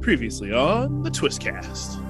[0.00, 2.00] Previously on the Twistcast.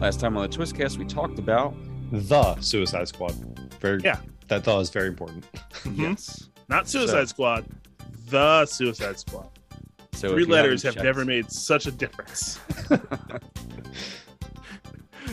[0.00, 1.74] Last time on the Twistcast, we talked about
[2.10, 3.32] the Suicide Squad.
[3.80, 4.16] Very Yeah.
[4.48, 5.44] That thought is very important.
[5.84, 5.98] Mhm.
[5.98, 6.48] yes.
[6.68, 7.66] Not Suicide So- Squad,
[8.30, 9.48] the Suicide Squad.
[10.12, 12.58] So Three letters have haven't never made such a difference.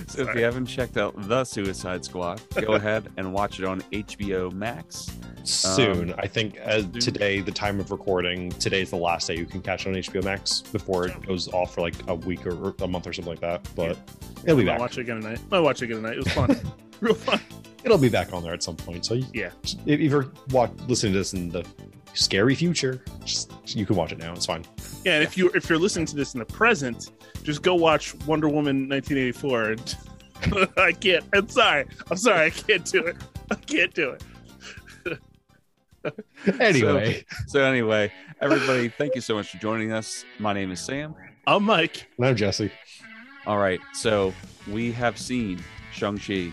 [0.08, 3.82] So if you haven't checked out the Suicide Squad, go ahead and watch it on
[3.92, 5.08] HBO Max.
[5.44, 9.36] Soon, um, I think uh, as today, the time of recording, today's the last day
[9.38, 12.46] you can catch it on HBO Max before it goes off for like a week
[12.48, 13.68] or, a month or something like that.
[13.76, 13.98] But
[14.44, 14.80] it'll be I'll back.
[14.80, 15.40] watch it again tonight.
[15.52, 16.18] I'll watch it again tonight.
[16.18, 16.60] It was fun.
[17.02, 17.40] Real fun.
[17.84, 19.06] It'll be back on there at some point.
[19.06, 19.50] So Yeah.
[19.86, 21.66] if you're watch, listening to this in the
[22.14, 24.32] scary future, just you can watch it now.
[24.34, 24.64] It's fine.
[25.04, 27.12] Yeah, and if you if you're listening to this in the present,
[27.44, 29.72] just go watch Wonder Woman 1984.
[29.72, 31.26] And I can't.
[31.34, 31.86] I'm sorry.
[32.10, 32.46] I'm sorry.
[32.46, 33.18] I can't do it.
[33.52, 34.24] I can't do it.
[36.60, 40.26] Anyway, So anyway, everybody, thank you so much for joining us.
[40.40, 41.16] My name is Sam.
[41.48, 42.08] I'm Mike.
[42.18, 42.72] and I'm Jesse.
[43.46, 44.34] All right, so
[44.72, 46.52] we have seen Shang-Chi,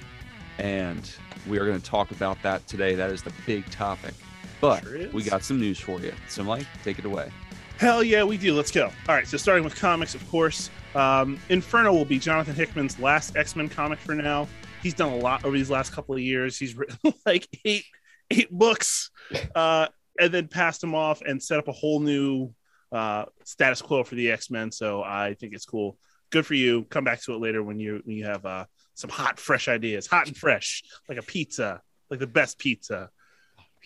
[0.59, 1.11] and
[1.49, 2.95] we are going to talk about that today.
[2.95, 4.15] That is the big topic.
[4.61, 6.13] But Sure we got some news for you.
[6.29, 7.31] So Mike, take it away.
[7.79, 8.55] Hell yeah, we do.
[8.55, 8.87] Let's go.
[9.09, 13.37] All right, so starting with comics, of course, um, Inferno will be Jonathan Hickman's last
[13.37, 14.47] X Men comic for now.
[14.83, 16.59] He's done a lot over these last couple of years.
[16.59, 17.85] He's written like eight
[18.31, 19.11] eight books,
[19.55, 22.53] uh, and then passed them off and set up a whole new
[22.93, 24.71] uh, status quo for the X Men.
[24.71, 25.99] So I think it's cool.
[26.31, 26.85] Good for you.
[26.85, 28.65] Come back to it later when you when you have uh,
[28.95, 33.11] some hot, fresh ideas, hot and fresh, like a pizza, like the best pizza.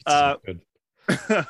[0.06, 0.60] Uh, good.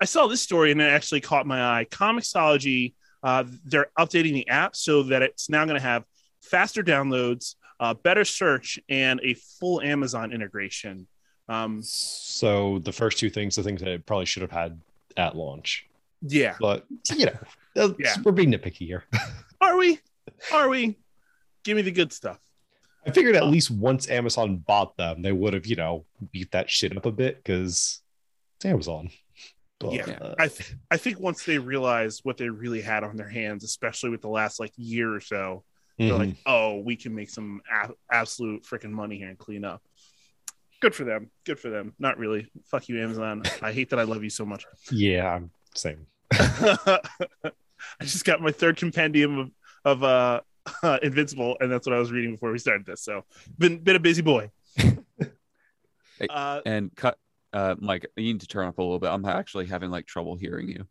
[0.00, 1.86] I saw this story and it actually caught my eye.
[1.90, 6.04] Comixology, uh, they're updating the app so that it's now going to have
[6.42, 11.06] faster downloads, uh, better search, and a full Amazon integration.
[11.48, 14.80] Um, So the first two things, the things that it probably should have had
[15.16, 15.86] at launch.
[16.22, 18.14] yeah, But you know, Yeah.
[18.24, 19.04] we're being nitpicky here.
[19.60, 20.00] are we?
[20.52, 20.96] Are we?
[21.64, 22.38] Give me the good stuff.
[23.06, 26.68] I figured at least once Amazon bought them, they would have, you know, beat that
[26.68, 28.00] shit up a bit because
[28.56, 29.10] it's Amazon.
[29.78, 30.10] But, Yeah.
[30.20, 33.62] uh, I th- I think once they realized what they really had on their hands,
[33.62, 35.62] especially with the last like year or so,
[35.98, 36.18] they're mhm.
[36.18, 39.82] like, oh, we can make some a- absolute freaking money here and clean up.
[40.80, 41.30] Good for them.
[41.44, 41.94] Good for them.
[41.98, 42.50] Not really.
[42.66, 43.42] Fuck you, Amazon.
[43.62, 44.66] I hate that I love you so much.
[44.90, 46.06] yeah, I'm same.
[46.32, 47.00] I
[48.02, 49.50] just got my third compendium of,
[49.84, 50.40] of uh,
[50.82, 53.02] uh, Invincible, and that's what I was reading before we started this.
[53.02, 53.24] So,
[53.58, 54.50] been been a busy boy.
[56.18, 56.28] Hey.
[56.30, 57.18] uh, And cut,
[57.52, 59.10] uh, Mike, you need to turn up a little bit.
[59.10, 60.86] I'm actually having like trouble hearing you.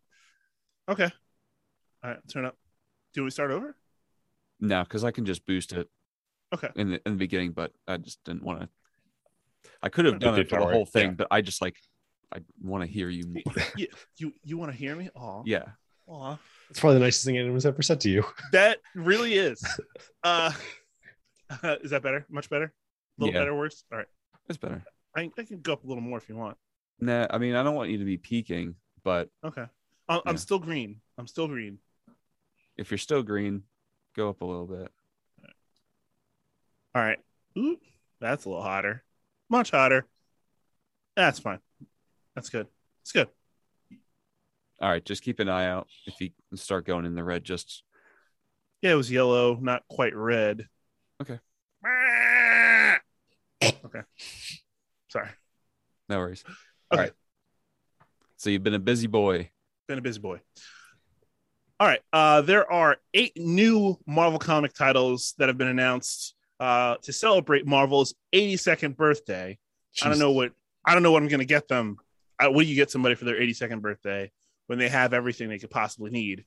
[0.87, 1.09] okay.
[2.03, 2.55] All right, turn up.
[3.15, 3.75] Do we start over?
[4.59, 5.89] No, because I can just boost it
[6.53, 6.69] Okay.
[6.75, 8.69] in the in the beginning, but I just didn't want to.
[9.81, 11.15] I could have done it for the whole thing, yeah.
[11.15, 11.75] but I just like
[12.33, 13.35] I want to hear you.
[13.75, 13.87] You
[14.17, 15.09] you, you want to hear me?
[15.15, 15.63] Oh yeah.
[16.07, 16.37] Aw.
[16.69, 18.23] It's probably the nicest thing anyone's ever said to you.
[18.51, 19.63] That really is.
[20.23, 20.51] Uh,
[21.81, 22.25] is that better?
[22.29, 22.65] Much better?
[22.65, 22.71] A
[23.23, 23.41] little Yeah.
[23.41, 23.83] better, worse?
[23.91, 24.07] All right.
[24.49, 24.83] It's better.
[25.15, 26.57] I, I can go up a little more if you want.
[26.99, 29.65] Nah, I mean I don't want you to be peaking, but Okay.
[30.07, 31.01] I'm, I'm still green.
[31.17, 31.79] I'm still green.
[32.77, 33.63] if you're still green,
[34.15, 34.91] go up a little bit.
[36.93, 37.19] All right.
[37.57, 37.77] Ooh,
[38.19, 39.03] that's a little hotter.
[39.49, 40.05] Much hotter.
[41.15, 41.59] That's fine.
[42.35, 42.67] That's good.
[43.03, 43.27] It's good.
[44.81, 45.87] All right, just keep an eye out.
[46.05, 47.83] If you start going in the red, just
[48.81, 50.67] Yeah, it was yellow, not quite red.
[51.21, 51.39] Okay.
[53.63, 54.01] Okay.
[55.07, 55.29] Sorry.
[56.09, 56.43] no worries.
[56.91, 57.03] All Okay.
[57.03, 57.13] right.
[58.37, 59.49] So you've been a busy boy.
[59.87, 60.41] Been a busy boy.
[61.79, 62.01] All right.
[62.11, 67.65] Uh, there are eight new Marvel comic titles that have been announced uh, to celebrate
[67.65, 69.57] Marvel's 82nd birthday.
[70.01, 70.51] I don't know what
[70.85, 71.97] I don't know what I'm going to get them.
[72.39, 74.31] Uh, what do you get somebody for their 82nd birthday
[74.67, 76.45] when they have everything they could possibly need?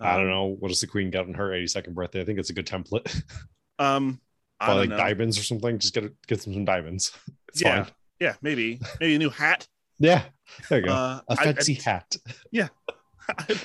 [0.00, 0.44] I don't Um, know.
[0.58, 2.20] What does the Queen get on her 82nd birthday?
[2.20, 3.22] I think it's a good template.
[3.78, 4.20] Um,
[4.60, 4.96] I Probably like know.
[4.98, 5.78] diamonds or something.
[5.78, 7.12] Just get get some, some diamonds.
[7.48, 7.84] It's Yeah.
[7.84, 7.92] fine.
[8.20, 9.66] Yeah, maybe maybe a new hat.
[9.98, 10.24] Yeah.
[10.68, 10.92] There you go.
[10.92, 12.14] Uh, a I- fancy hat.
[12.58, 12.68] I,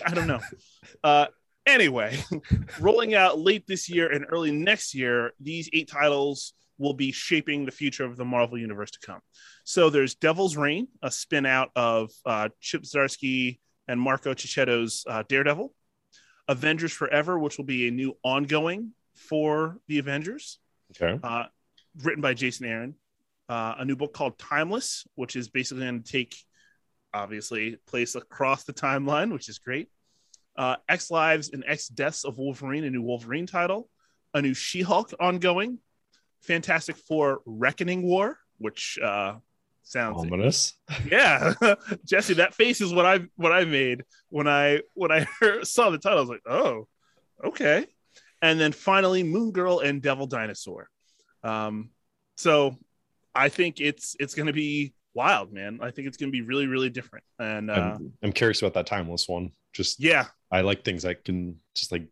[0.05, 0.39] I don't know.
[1.03, 1.25] Uh,
[1.65, 2.17] anyway,
[2.79, 7.65] rolling out late this year and early next year, these eight titles will be shaping
[7.65, 9.19] the future of the Marvel universe to come.
[9.63, 15.23] So there's Devil's Reign, a spin out of uh, Chip Zdarsky and Marco Checchetto's uh,
[15.27, 15.73] Daredevil.
[16.47, 20.59] Avengers Forever, which will be a new ongoing for the Avengers,
[21.01, 21.19] Okay.
[21.23, 21.45] uh,
[22.03, 22.95] written by Jason Aaron.
[23.47, 26.35] Uh, a new book called Timeless, which is basically going to take,
[27.13, 29.87] obviously, place across the timeline, which is great.
[30.57, 33.89] Uh, X Lives and X Deaths of Wolverine, a new Wolverine title.
[34.33, 35.79] A new She Hulk ongoing.
[36.41, 39.35] Fantastic Four Reckoning War, which uh,
[39.83, 40.73] sounds Ominous.
[41.11, 41.53] yeah,
[42.05, 45.89] Jesse, that face is what I what I made when I when I heard, saw
[45.89, 46.19] the title.
[46.19, 46.87] I was like, oh,
[47.43, 47.85] Okay.
[48.41, 50.89] And then finally, Moon Girl and Devil Dinosaur.
[51.43, 51.89] Um,
[52.37, 52.77] so
[53.33, 55.79] I think it's it's going to be wild, man.
[55.81, 57.25] I think it's going to be really really different.
[57.39, 59.51] And uh, I'm, I'm curious about that timeless one.
[59.73, 62.07] Just yeah, I like things that can just like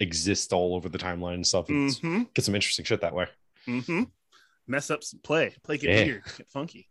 [0.00, 1.68] exist all over the timeline and stuff.
[1.70, 3.26] It's- hmm Get some interesting shit that way.
[3.66, 4.04] hmm
[4.66, 6.04] Mess up some play, play get Yeah.
[6.04, 6.88] weird, get funky.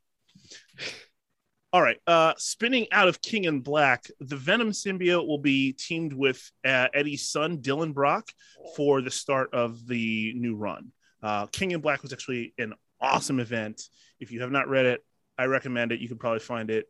[1.72, 1.98] All right.
[2.06, 6.88] Uh, spinning out of King in Black, the Venom symbiote will be teamed with uh,
[6.94, 8.30] Eddie's son, Dylan Brock,
[8.75, 10.92] for the start of the new run.
[11.24, 13.81] Uh, King in Black was actually an awesome event.
[14.20, 15.04] If you have not read it,
[15.38, 16.00] I recommend it.
[16.00, 16.86] You could probably find it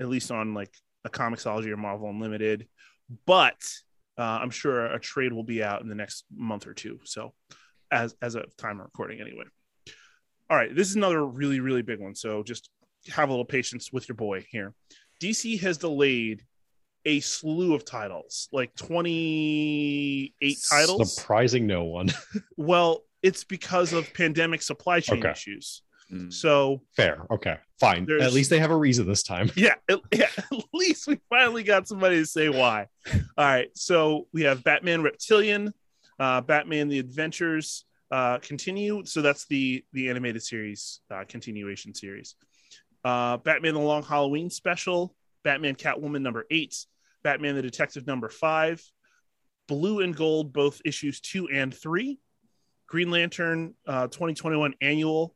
[0.00, 0.74] at least on like
[1.04, 2.66] a Comixology or Marvel Unlimited.
[3.26, 3.62] But
[4.18, 7.00] uh, I'm sure a trade will be out in the next month or two.
[7.04, 7.32] So,
[7.90, 9.44] as as of time of recording, anyway.
[10.50, 12.14] All right, this is another really really big one.
[12.14, 12.70] So just
[13.10, 14.74] have a little patience with your boy here.
[15.20, 16.42] DC has delayed
[17.04, 21.14] a slew of titles, like 28 titles.
[21.16, 22.08] Surprising no one.
[22.56, 25.30] Well, it's because of pandemic supply chain Okay.
[25.32, 25.82] issues.
[26.12, 26.32] Mm.
[26.32, 27.26] So, Fair.
[27.30, 27.56] Okay.
[27.80, 28.06] Fine.
[28.20, 29.50] At least they have a reason this time.
[29.56, 32.86] yeah, at, yeah, at least we finally got somebody to say why.
[33.12, 35.74] All right, so we have Batman Reptilian,
[36.20, 39.04] uh, Batman the Adventures uh, continue.
[39.04, 42.36] So that's the the animated series uh, continuation series.
[43.04, 46.86] Uh, Batman the Long Halloween special, Batman Catwoman number eight,
[47.24, 48.80] Batman the Detective number five,
[49.66, 52.20] Blue and Gold both issues two and three,
[52.86, 55.34] Green Lantern uh, 2021 annual,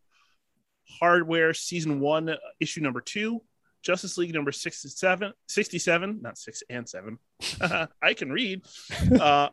[1.00, 3.42] Hardware season one uh, issue number two,
[3.82, 7.18] Justice League number 67, 67 not six and seven.
[8.02, 8.62] I can read.
[9.20, 9.48] Uh,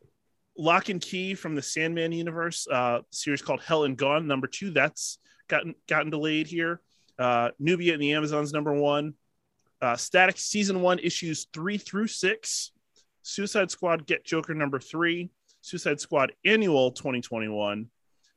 [0.58, 4.70] Locke and Key from the Sandman universe, uh, series called Hell and Gone number two.
[4.70, 6.80] That's gotten gotten delayed here.
[7.18, 9.16] Uh, Nubia and the Amazons number one.
[9.82, 12.72] Uh, Static season one issues three through six.
[13.24, 15.32] Suicide Squad Get Joker number three.
[15.62, 17.88] Suicide Squad Annual 2021.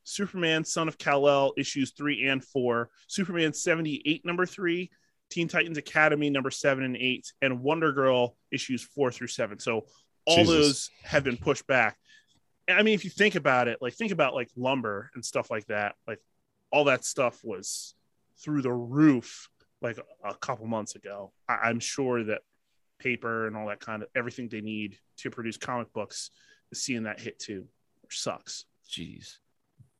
[0.08, 2.90] Superman Son of Kal-El issues three and four.
[3.08, 4.90] Superman 78 number three.
[5.30, 9.58] Teen Titans Academy number seven and eight, and Wonder Girl issues four through seven.
[9.58, 9.86] So
[10.24, 10.54] all Jesus.
[10.54, 11.98] those have been pushed back.
[12.68, 15.66] I mean, if you think about it, like think about like lumber and stuff like
[15.66, 16.20] that, like
[16.70, 17.96] all that stuff was
[18.38, 19.48] through the roof
[19.82, 21.32] like a couple months ago.
[21.48, 22.42] I- I'm sure that
[23.00, 26.30] paper and all that kind of everything they need to produce comic books
[26.70, 27.66] is seeing that hit too,
[28.02, 28.64] which sucks.
[28.88, 29.38] Jeez.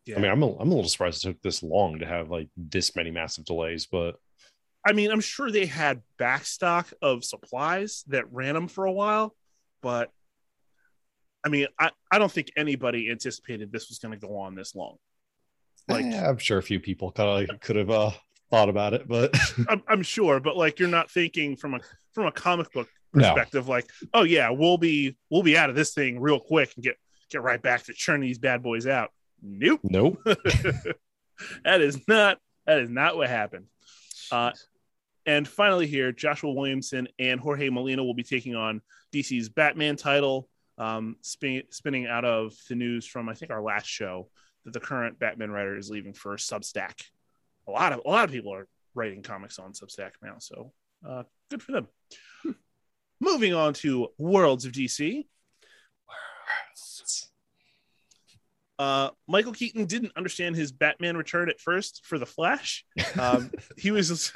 [0.06, 0.16] Yeah.
[0.16, 2.48] I mean, I'm a, I'm a little surprised it took this long to have like
[2.56, 4.16] this many massive delays, but
[4.86, 9.34] I mean, I'm sure they had backstock of supplies that ran them for a while,
[9.82, 10.12] but
[11.44, 14.74] I mean, I, I don't think anybody anticipated this was going to go on this
[14.74, 14.96] long.
[15.88, 18.10] Like, Eh, I'm sure a few people kind of could have uh,
[18.50, 19.36] thought about it, but
[19.68, 21.80] I'm, I'm sure, but like, you're not thinking from a
[22.12, 23.22] from a comic book no.
[23.22, 26.84] perspective, like, oh yeah, we'll be we'll be out of this thing real quick and
[26.84, 26.96] get
[27.30, 29.10] get right back to churning these bad boys out.
[29.42, 30.20] Nope, Nope.
[31.64, 33.66] that is not that is not what happened.
[34.32, 34.52] Uh,
[35.24, 38.80] And finally, here, Joshua Williamson and Jorge Molina will be taking on
[39.12, 40.48] DC's Batman title,
[40.78, 44.28] um, spin, spinning out of the news from I think our last show
[44.64, 47.02] that the current Batman writer is leaving for Substack.
[47.68, 50.72] A lot of a lot of people are writing comics on Substack now, so
[51.06, 51.88] uh, good for them.
[53.20, 55.26] Moving on to Worlds of DC.
[58.78, 62.84] Uh, Michael Keaton didn't understand his Batman return at first for the Flash.
[63.18, 64.32] Um, he was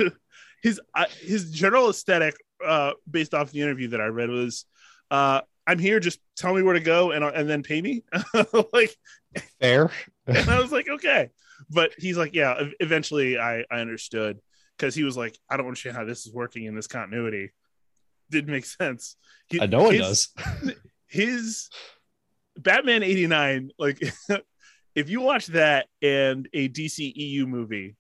[0.63, 4.65] his uh, his general aesthetic, uh, based off the interview that I read, was
[5.11, 8.03] uh, "I'm here, just tell me where to go and and then pay me."
[8.73, 8.97] like,
[9.61, 9.91] Fair.
[10.27, 11.31] and I was like, okay,
[11.69, 12.63] but he's like, yeah.
[12.81, 14.41] Eventually, I I understood
[14.77, 17.51] because he was like, I don't understand how this is working in this continuity.
[18.31, 19.17] Didn't make sense.
[19.49, 20.29] He- I know it does.
[21.07, 21.69] his
[22.59, 24.03] Batman 89, like
[24.95, 27.97] if you watch that and a DC EU movie,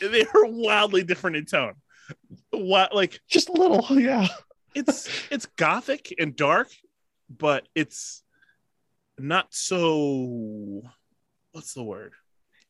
[0.00, 1.74] they are wildly different in tone.
[2.50, 4.28] What like Just a little, yeah.
[4.74, 6.68] it's it's gothic and dark,
[7.30, 8.22] but it's
[9.18, 10.82] not so
[11.52, 12.12] what's the word?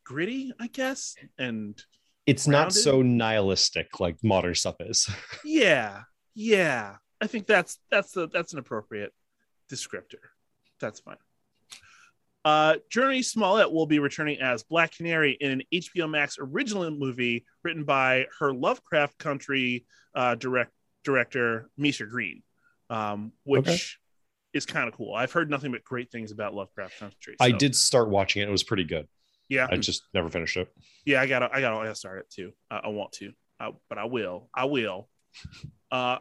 [0.05, 1.15] Gritty, I guess.
[1.39, 1.81] And
[2.27, 5.09] It's not so nihilistic like modern stuff is.
[5.45, 6.03] yeah,
[6.35, 6.97] yeah.
[7.21, 9.13] I think that's that's the that's an appropriate
[9.71, 10.19] descriptor.
[10.83, 11.17] That's fine.
[12.45, 17.45] Uh, Jurnee Smollett will be returning as Black Canary in an HBO Max original movie
[17.63, 19.87] written by her Lovecraft Country
[20.17, 20.73] uh, direct
[21.05, 22.43] director Misha Green,
[22.91, 23.79] um, which Okay.
[24.55, 25.15] is kind of cool.
[25.15, 27.37] I've heard nothing but great things about Lovecraft Country.
[27.41, 28.49] I did start watching it.
[28.49, 29.07] It was pretty good.
[29.49, 30.69] yeah, I just never finished it.
[31.07, 32.53] yeah, I gotta, I gotta, I gotta start it too.
[32.71, 35.09] I, I want to, uh, but I will, I will.
[35.93, 36.19] Uh,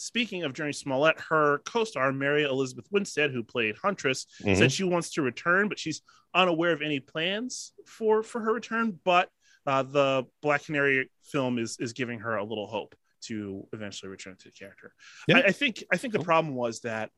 [0.00, 4.56] speaking of Jurnee Smollett, her co-star Mary Elizabeth Winstead, who played Huntress, Mhm.
[4.56, 6.00] said she wants to return, but she's
[6.34, 8.98] unaware of any plans for for her return.
[9.04, 9.28] But
[9.66, 14.36] uh, the Black Canary film is is giving her a little hope to eventually return
[14.38, 14.94] to the character.
[15.28, 15.38] Yeah.
[15.38, 17.10] I, I think I think the problem was that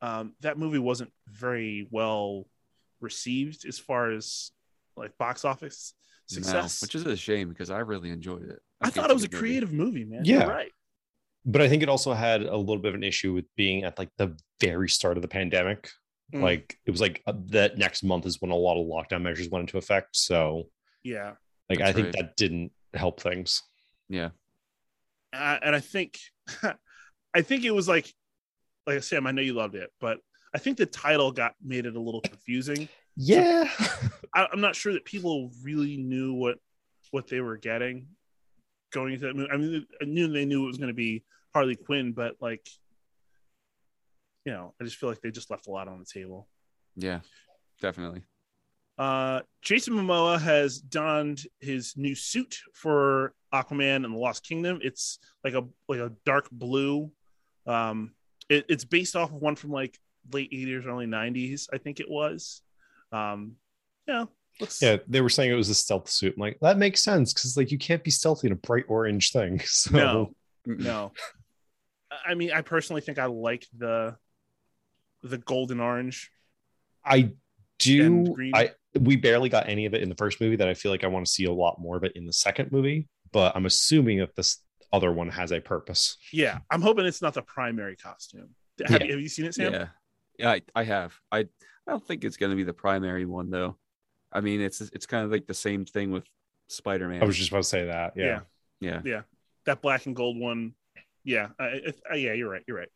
[0.00, 2.48] um, that movie wasn't very well
[3.00, 4.50] received as far as
[4.96, 5.92] like box office
[6.30, 6.80] No, success.
[6.82, 8.60] which is a shame because I really enjoyed it.
[8.80, 9.38] I think thought it was a movie.
[9.38, 10.24] creative movie, man.
[10.24, 10.40] Yeah.
[10.40, 10.72] You're right.
[11.44, 13.98] But I think it also had a little bit of an issue with being at
[13.98, 15.90] like the very start of the pandemic.
[16.34, 16.42] Mm.
[16.42, 19.48] Like it was like uh, that next month is when a lot of lockdown measures
[19.50, 20.16] went into effect.
[20.16, 20.68] So
[21.02, 21.32] Yeah.
[21.68, 22.16] like I That's think right.
[22.18, 23.62] that didn't help things.
[24.08, 24.30] Yeah,
[25.32, 26.18] uh, and I think,
[27.34, 28.12] I think it was like,
[28.86, 29.26] like Sam.
[29.26, 30.18] I know you loved it, but
[30.54, 32.88] I think the title got made it a little confusing.
[33.16, 33.70] Yeah.
[34.34, 36.58] I, I'm not sure that people really knew what
[37.10, 38.08] what they were getting
[38.92, 39.50] going into that movie.
[39.52, 42.66] I mean, I knew they knew it was going to be Harley Quinn, but like,
[44.44, 46.48] you know, I just feel like they just left a lot on the table.
[46.96, 47.20] yeah,
[47.80, 48.22] definitely.
[48.98, 54.80] Uh, Jason Momoa has donned his new suit for Aquaman and the Lost Kingdom.
[54.82, 57.10] It's like a like a dark blue.
[57.66, 58.12] Um,
[58.48, 59.98] it, it's based off of one from like
[60.32, 62.62] late '80s, early '90s, I think it was.
[63.12, 63.52] Um,
[64.06, 64.26] yeah,
[64.80, 64.96] yeah.
[65.08, 66.34] They were saying it was a stealth suit.
[66.36, 69.32] I'm like, that makes sense because like you can't be stealthy in a bright orange
[69.32, 69.60] thing.
[69.66, 70.34] So no,
[70.66, 71.12] no.
[72.26, 74.16] I mean, I personally think I like the
[75.22, 76.30] the golden orange.
[77.04, 77.32] I
[77.78, 80.92] do I we barely got any of it in the first movie that I feel
[80.92, 83.56] like I want to see a lot more of it in the second movie, but
[83.56, 84.58] I'm assuming that this
[84.92, 86.18] other one has a purpose.
[86.32, 88.50] Yeah, I'm hoping it's not the primary costume.
[88.86, 89.06] Have, Yeah.
[89.06, 89.72] you, have you seen it, Sam?
[89.72, 89.86] Yeah,
[90.38, 91.14] yeah, I, I have.
[91.32, 91.46] I I
[91.88, 93.78] don't think it's going to be the primary one though.
[94.32, 96.24] I mean, it's it's kind of like the same thing with
[96.68, 97.22] Spider Man.
[97.22, 98.12] I was just about to say that.
[98.16, 98.40] Yeah.
[98.80, 99.00] Yeah.
[99.04, 99.22] yeah,
[99.66, 100.74] that black and gold one.
[101.24, 102.64] Yeah, I, I, I- yeah, you're right.
[102.66, 102.88] You're right.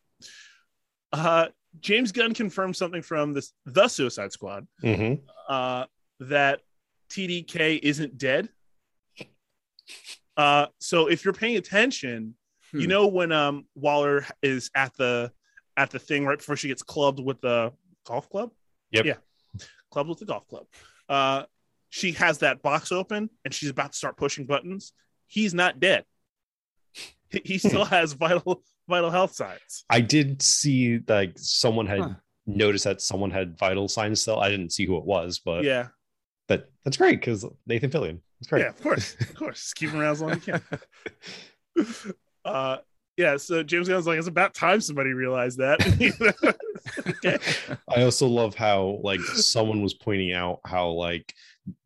[1.13, 1.47] Uh,
[1.81, 5.21] James Gunn confirmed something from this the Suicide Squad Mhm.
[5.49, 5.85] uh,
[6.21, 6.63] that
[7.11, 8.49] TDK isn't dead.
[10.37, 12.35] Uh, so if you're paying attention,
[12.73, 12.89] you Hmm.
[12.89, 15.33] know when um Waller is at the
[15.77, 17.73] at the thing right before she gets clubbed with the
[18.05, 18.51] golf club.
[18.91, 19.05] Yep.
[19.05, 19.17] Yeah,
[19.91, 20.67] clubbed with the golf club.
[21.09, 21.45] Uh,
[21.89, 24.93] she has that box open and she's about to start pushing buttons.
[25.27, 26.05] He's not dead.
[27.31, 29.85] He- He still has vital vital health signs.
[29.91, 32.11] I did see like someone had Huh.
[32.47, 34.39] noticed that someone had vital signs still.
[34.41, 35.89] I didn't see who it was, but yeah,
[36.49, 38.21] that that's great because Nathan Fillion.
[38.41, 38.61] It's great.
[38.63, 39.61] yeah, of course, of course.
[39.61, 42.15] Just keep him around as long as you can.
[42.45, 42.77] uh,
[43.17, 43.37] yeah.
[43.39, 45.81] So James Gunn's like, it's about time somebody realized that.
[47.09, 47.39] okay.
[47.97, 51.35] I also love how like someone was pointing out how like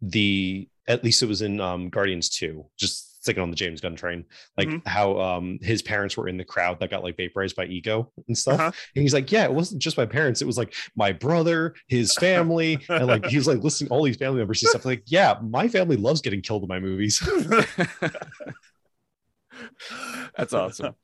[0.03, 3.97] the at least it was in um Guardians 2, just sticking on the James Gunn
[3.97, 4.25] train,
[4.57, 4.87] like Mhm.
[4.87, 8.37] how um his parents were in the crowd that got like vaporized by ego and
[8.37, 8.59] stuff.
[8.61, 8.73] Uh-huh.
[8.97, 12.15] And he's like, Yeah, it wasn't just my parents, it was like my brother, his
[12.15, 14.85] family, and like he was like listing all these family members and stuff.
[14.87, 17.21] Like, yeah, my family loves getting killed in my movies.
[20.37, 20.95] That's awesome.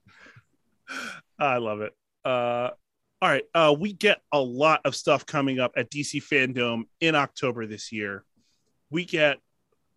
[1.38, 1.92] I love it.
[2.24, 2.70] Uh,
[3.22, 3.44] all right.
[3.54, 7.92] Uh, we get a lot of stuff coming up at DC Fandom in October this
[7.92, 8.24] year.
[8.90, 9.38] We get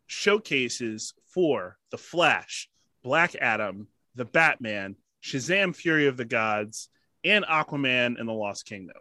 [0.07, 2.69] showcases for The Flash,
[3.03, 6.89] Black Adam, The Batman, Shazam Fury of the Gods,
[7.23, 8.95] and Aquaman and the Lost Kingdom.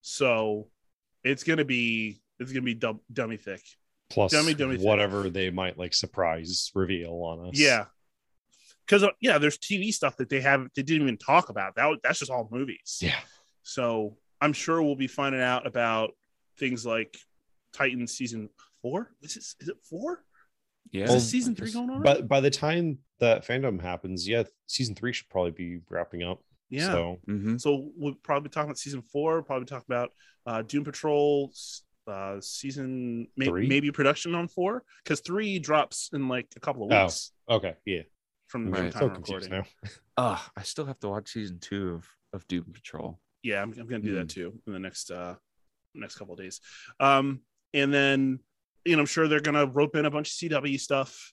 [0.00, 0.68] So
[1.22, 3.62] it's gonna be it's gonna be dum- dummy thick.
[4.08, 7.58] Plus Dummy, dummy whatever they might like surprise reveal on us.
[7.58, 7.84] Yeah.
[8.84, 11.76] Because yeah, there's TV stuff that they have they didn't even talk about.
[11.76, 12.98] That that's just all movies.
[13.00, 13.14] Yeah.
[13.62, 16.12] So I'm sure we'll be finding out about
[16.58, 17.16] things like
[17.72, 18.48] Titans season
[18.82, 19.10] four.
[19.22, 20.24] Is it is it four?
[20.92, 21.04] Yeah.
[21.04, 22.02] Is Well, this season three going on?
[22.02, 26.40] But by the time that fandom happens, yeah, season three should probably be wrapping up.
[26.68, 26.90] yeah.
[26.92, 29.42] So hmm So we'll probably be talking about season four.
[29.42, 30.10] Probably talk about
[30.46, 31.52] uh, Doom Patrol
[32.06, 33.68] uh, season may- Three?
[33.68, 37.74] maybe production on four because three drops in like a couple of Oh, weeks okay,
[37.84, 38.02] yeah.
[38.48, 38.90] from the Right.
[38.90, 39.50] time So of recording.
[39.50, 39.64] now.
[40.16, 43.18] Uh, I still have to watch season two of of Doom Patrol.
[43.42, 44.34] Yeah i'm, I'm gonna do that Mm.
[44.34, 45.34] too in the next uh
[45.94, 46.60] next couple of days
[47.00, 47.40] um
[47.74, 48.38] and then
[48.84, 51.32] you know i'm sure they're gonna rope in a bunch of cw stuff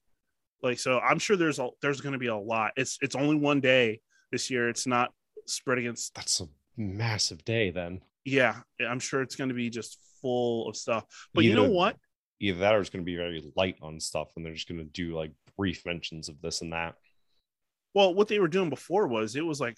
[0.63, 3.59] like so i'm sure there's a there's gonna be a lot it's it's only one
[3.59, 3.99] day
[4.31, 5.11] this year it's not
[5.45, 8.01] spread against That's a massive day then.
[8.25, 8.55] yeah
[8.87, 11.95] i'm sure it's gonna be just full of stuff but you know what
[12.39, 14.77] Either that or it's going to be very light on stuff and they're just going
[14.77, 16.93] to do like brief mentions of this and that.
[17.95, 19.75] well what they were doing before was it was like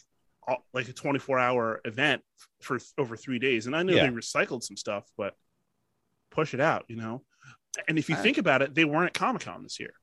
[0.74, 2.22] like a 24 hour event
[2.62, 4.08] for over three days and i know Yeah.
[4.08, 5.36] they recycled some stuff but
[6.32, 7.24] push it out you know
[7.88, 9.94] and if you I- think about it they weren't at comic-con this year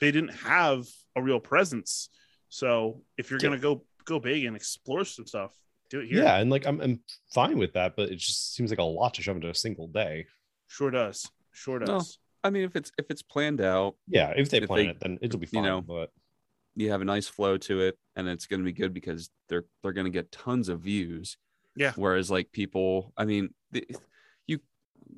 [0.00, 0.86] they didn't have
[1.16, 2.08] a real presence
[2.48, 3.48] so if you're Yeah.
[3.48, 5.52] going to go go big and explore some stuff,
[5.88, 6.22] do it here.
[6.22, 7.00] Yeah, and like I'm I'm
[7.32, 9.88] fine with that, but it just seems like a lot to shove into a single
[9.88, 10.26] day.
[10.68, 11.28] Sure does.
[11.52, 11.88] Sure does.
[12.44, 12.48] No.
[12.48, 15.00] I mean, if it's if it's planned out, Yeah, if they If plan they- it,
[15.00, 15.62] then it'll be you fine.
[15.64, 16.12] know, but
[16.76, 19.64] you have a nice flow to it, and it's going to be good because they're
[19.82, 21.36] they're going to get tons of views.
[21.76, 21.92] Yeah.
[21.96, 23.86] Whereas like people, I mean, the,
[24.46, 24.60] you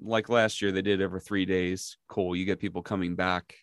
[0.01, 1.99] like last year they did over three days.
[2.09, 2.37] Cool.
[2.37, 3.55] You get people coming back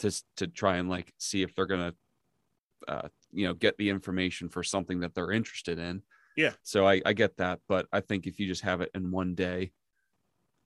[0.00, 1.94] to to try and like see if they're gonna,
[2.88, 6.02] uh, you know, get the information for something that they're interested in.
[6.36, 6.52] Yeah.
[6.62, 9.34] So I I get that, but I think if you just have it in one
[9.34, 9.72] day,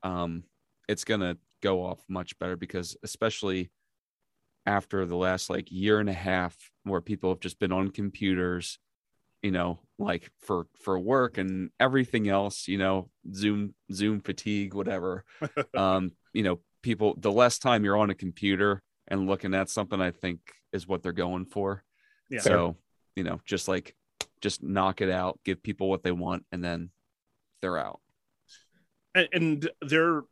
[0.02, 0.44] um,
[0.88, 3.70] it's gonna go off much better because especially
[4.68, 8.78] after the last like year and a half where people have just been on computers
[9.42, 15.24] you know like for for work and everything else you know zoom zoom fatigue whatever.
[15.74, 20.00] Um you know people the less time you're on a computer and looking at something
[20.00, 20.40] i think
[20.72, 21.82] is what they're going for.
[22.28, 22.40] Yeah.
[22.40, 22.76] so
[23.16, 23.96] you know just like
[24.42, 26.90] just knock it out give people what they want and then
[27.62, 28.00] they're out.
[29.14, 30.22] And, and they're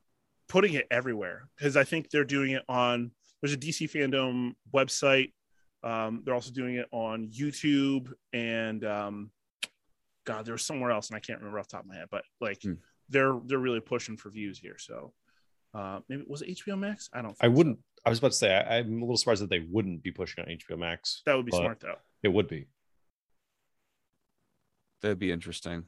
[0.49, 5.33] putting it everywhere because I think they're doing it on there's a DC fandom website.
[5.83, 9.31] Um, they're also doing it on YouTube and um,
[10.25, 12.09] God, there was somewhere else and I can't remember off the top of my head,
[12.11, 12.75] but like Hmm.
[13.09, 14.77] they're they're really pushing for views here.
[14.79, 15.13] So
[15.75, 17.09] uh, maybe was it HBO Max?
[17.13, 17.29] I don't.
[17.37, 17.79] Think I wouldn't.
[18.05, 20.43] I was about to say I, I'm a little surprised that they wouldn't be pushing
[20.45, 21.23] on HBO Max.
[21.27, 21.97] That would be smart though.
[22.23, 22.67] It would be.
[25.03, 25.85] that'd be interesting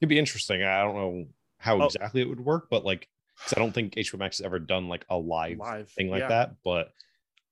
[0.00, 0.62] It'd be interesting.
[0.62, 1.26] I don't know
[1.58, 1.84] how Oh.
[1.86, 3.08] exactly it would work, but like,
[3.42, 6.20] 'cause I don't think HBO Max has ever done like a live, Live thing like
[6.20, 6.28] yeah.
[6.28, 6.54] that.
[6.64, 6.90] But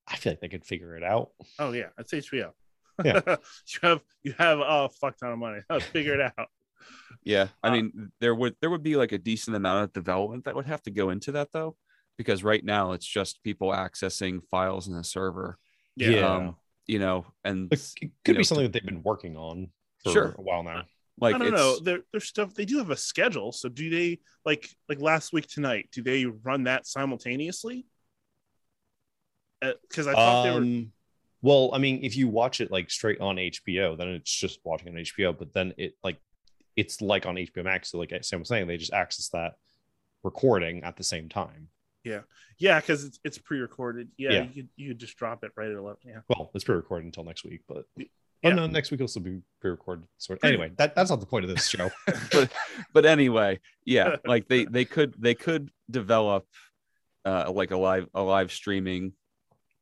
[0.06, 1.30] I feel like they could figure it out.
[1.58, 2.52] Oh yeah, that's HBO.
[3.04, 3.20] Yeah.
[3.26, 5.60] you have you have a fuck ton of money.
[5.70, 6.48] Let's figure it out.
[7.24, 10.44] Yeah, I Uh, mean, there would there would be like a decent amount of development
[10.44, 11.76] that would have to go into that though,
[12.18, 15.58] because right now it's just people accessing files in the server.
[15.96, 16.10] Yeah.
[16.10, 16.34] Yeah.
[16.34, 17.80] Um, you know, and it
[18.24, 19.68] could know, be something that they've been working on
[20.02, 20.34] for Sure.
[20.36, 20.84] a while now.
[21.18, 21.78] Like I don't know.
[21.78, 23.52] Their their stuff they do have a schedule.
[23.52, 25.88] So do they like like last week tonight?
[25.92, 27.86] Do they run that simultaneously?
[29.60, 30.56] Because I thought they were.
[30.58, 30.92] Um,
[31.42, 34.88] well, I mean, if you watch it like straight on HBO, then it's just watching
[34.88, 35.36] on HBO.
[35.36, 36.18] But then it like
[36.76, 37.90] it's like on HBO Max.
[37.90, 39.52] So like Sam was saying, they just access that
[40.24, 41.68] recording at the same time.
[42.04, 42.20] Yeah,
[42.58, 44.08] yeah, because it's, it's pre-recorded.
[44.16, 44.42] Yeah, Yeah.
[44.42, 45.98] you could you could just drop it right at eleven.
[46.04, 46.20] Yeah.
[46.28, 47.84] Well, it's pre-recorded until next week, but
[48.42, 48.50] Yeah.
[48.50, 50.06] oh no, next week will still be pre-recorded.
[50.18, 51.90] So Pretty- anyway, that, that's not the point of this show.
[52.32, 52.50] but
[52.92, 56.46] but anyway, yeah, like they they could they could develop
[57.24, 59.12] uh like a live a live streaming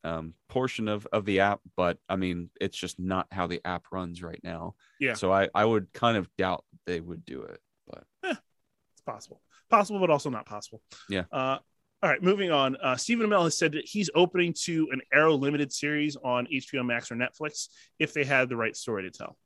[0.05, 3.85] um portion of of the app, but I mean, it's just not how the app
[3.93, 4.75] runs right now.
[4.99, 5.15] Yeah.
[5.15, 10.01] So I I would kind of doubt they would do it, but It's possible, possible,
[10.01, 10.83] but also not possible.
[11.09, 11.25] Yeah.
[11.33, 11.59] Uh,
[12.03, 12.77] all right, moving on.
[12.77, 16.85] Uh, Stephen Amell has said that he's opening to an Arrow limited series on HBO
[16.85, 19.37] Max or Netflix if they had the right story to tell.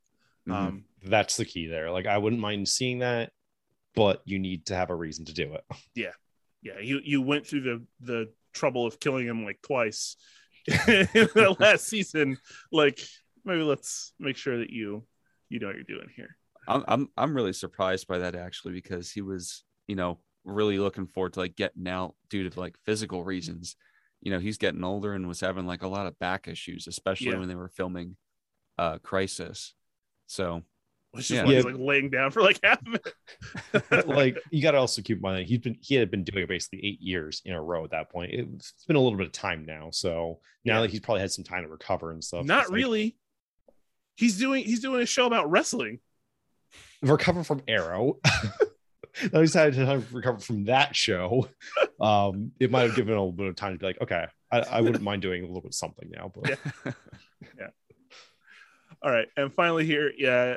[0.49, 0.53] mhm.
[0.55, 1.91] Um, that's the key there.
[1.91, 3.33] Like I wouldn't mind seeing that,
[3.95, 5.65] but you need to have a reason to do it.
[5.95, 6.13] Yeah,
[6.63, 10.17] yeah, you you went through the the trouble of killing him like twice
[10.67, 10.75] in
[11.13, 12.39] the last season.
[12.73, 13.01] Like
[13.45, 15.07] maybe let's make sure that you
[15.49, 16.37] you know what you're doing here.
[16.67, 21.07] I'm I'm I'm really surprised by that actually because he was, you know, really looking
[21.07, 23.77] forward to like getting out due to like physical reasons.
[24.21, 27.29] You know, he's getting older and was having like a lot of back issues, especially
[27.33, 27.39] Yeah.
[27.39, 28.17] when they were filming
[28.79, 29.75] uh Crisis.
[30.27, 30.63] So
[31.13, 31.45] Which is Yeah.
[31.45, 34.07] why he's like laying down for like half of it.
[34.09, 36.49] like you got to also keep in mind he's been he had been doing it
[36.49, 38.33] basically eight years in a row at that point.
[38.33, 40.81] It, it's been a little bit of time now, so now Yeah.
[40.83, 42.45] that he's probably had some time to recover and stuff.
[42.47, 43.17] not it's like, really.
[44.17, 46.01] He's doing he's doing a show about wrestling.
[47.03, 48.19] recover from Arrow.
[49.33, 51.49] now he's had to recover from that show.
[52.01, 54.61] Um, it might have given a little bit of time to be like, okay, I,
[54.61, 56.59] I wouldn't mind doing a little bit something now, but
[57.59, 57.69] Yeah.
[59.03, 60.57] All right, and finally here, yeah,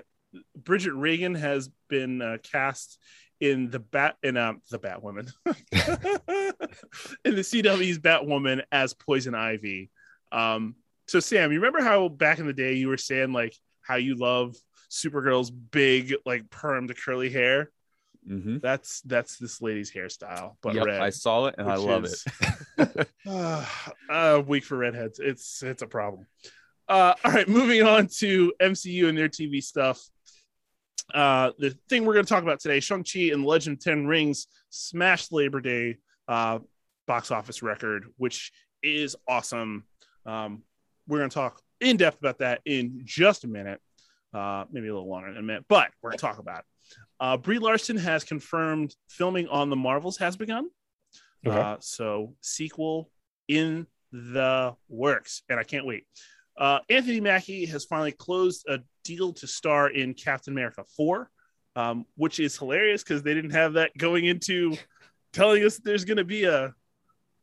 [0.56, 2.98] Bridget Regan has been uh, cast
[3.40, 9.92] in the bat in um the Batwoman in the CW's Batwoman as Poison Ivy.
[10.32, 10.76] Um,
[11.08, 14.16] so Sam, you remember how back in the day you were saying like how you
[14.16, 14.56] love
[14.90, 17.70] Supergirl's big like perm to curly hair?
[18.28, 18.62] Mhm.
[18.62, 21.02] That's that's this lady's hairstyle, but Yep, red.
[21.02, 22.26] I saw it and I love is-
[22.78, 23.08] it.
[23.26, 23.66] uh,
[24.10, 25.20] uh, weak for redheads.
[25.20, 26.26] It's it's a problem.
[26.90, 30.02] Uh, all right, moving on to MCU and their TV stuff.
[31.14, 34.48] Uh, the thing we're going to talk about today, Shang-Chi and Legend of Ten Rings
[34.70, 36.60] smashed Labor Day uh,
[37.08, 38.52] box office record, which
[38.84, 39.86] is awesome.
[40.26, 40.64] Um,
[41.08, 43.80] we're going to talk in depth about that in just a minute,
[44.34, 46.66] uh, maybe a little longer than a minute, but we're going to talk about it.
[47.20, 50.70] Uh, Brie Larson has confirmed filming on The Marvels has begun.
[51.46, 51.58] Okay.
[51.58, 53.10] Uh, so sequel
[53.48, 56.06] in the works, and I can't wait.
[56.58, 61.30] Uh, Anthony Mackie has finally closed a deal to star in Captain America 4,
[61.76, 64.76] um, which is hilarious because they didn't have that going into
[65.34, 66.74] telling us there's going to be a,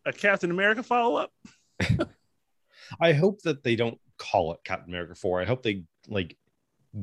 [0.05, 1.33] a Captain America follow up.
[3.01, 5.43] I hope that they don't call it Captain America 4.
[5.43, 6.37] I hope they like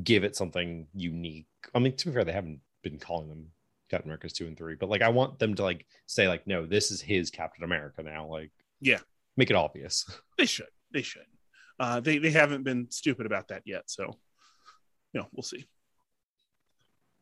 [0.02, 1.46] give it something unique.
[1.74, 3.48] I mean, to be fair, they haven't been calling them
[3.90, 6.66] Captain America's 2 and 3, but like I want them to like say like no,
[6.66, 8.26] this is his Captain America now.
[8.26, 8.98] Like Yeah.
[9.36, 10.06] Make it obvious.
[10.38, 10.66] They should.
[10.92, 11.26] They should.
[11.78, 14.18] Uh, they they haven't been stupid about that yet, so
[15.12, 15.66] you know we'll see.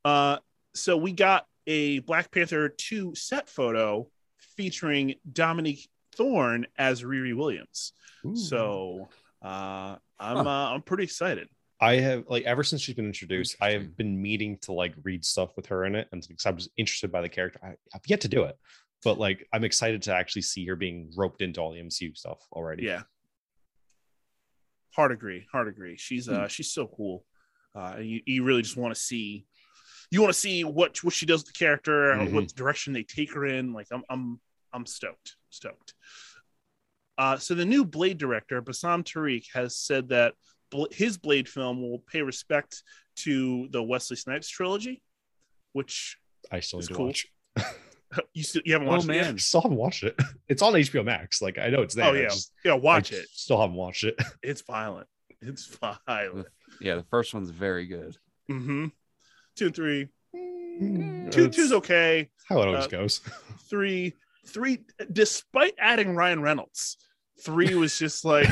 [0.04, 0.38] Uh,
[0.74, 4.08] so we got a Black Panther two set photo
[4.56, 7.92] featuring Dominique Thorne as Riri Williams.
[8.34, 9.08] So
[9.42, 10.40] uh, I'm Huh.
[10.40, 11.48] uh, I'm pretty excited.
[11.80, 15.24] I have like ever since she's been introduced, I have been meeting to like read
[15.24, 18.02] stuff with her in it, and because I was interested by the character, I, I've
[18.06, 18.56] yet to do it,
[19.02, 22.38] but like I'm excited to actually see her being roped into all the MCU stuff
[22.52, 22.84] already.
[22.84, 23.02] Yeah.
[24.94, 25.46] Hard agree.
[25.52, 25.96] Hard agree.
[25.96, 27.24] She's uh she's so cool.
[27.74, 29.46] Uh, you, you really just want to see
[30.10, 32.32] you want to see what what she does with the character, Mhm.
[32.32, 33.72] what direction they take her in.
[33.72, 34.40] Like I'm I'm
[34.72, 35.94] I'm stoked, stoked.
[37.16, 40.34] Uh, so the new Blade director Bassam Tariq has said that
[40.92, 42.82] his Blade film will pay respect
[43.16, 45.02] to the Wesley Snipes trilogy,
[45.72, 46.16] which
[46.50, 47.06] I still need It's to cool.
[47.06, 47.26] watch.
[48.34, 49.24] you still you haven't Oh watched it yet?
[49.26, 50.14] man, Still haven't watched it.
[50.48, 51.40] It's on HBO Max.
[51.40, 52.06] Like I know it's there.
[52.06, 52.74] Oh yeah, just- yeah.
[52.74, 53.26] Watch I it.
[53.32, 54.16] Still haven't watched it.
[54.42, 55.06] It's violent.
[55.42, 55.66] It's
[56.06, 56.48] violent.
[56.80, 58.16] yeah, the first one's very good.
[58.50, 58.86] Mm-hmm.
[59.56, 60.08] Two and three.
[60.36, 62.30] Mm, Two two's okay.
[62.48, 63.20] How it always uh, goes.
[63.68, 64.14] Three
[64.48, 64.80] three.
[65.12, 66.96] Despite adding Ryan Reynolds,
[67.42, 68.48] three was just like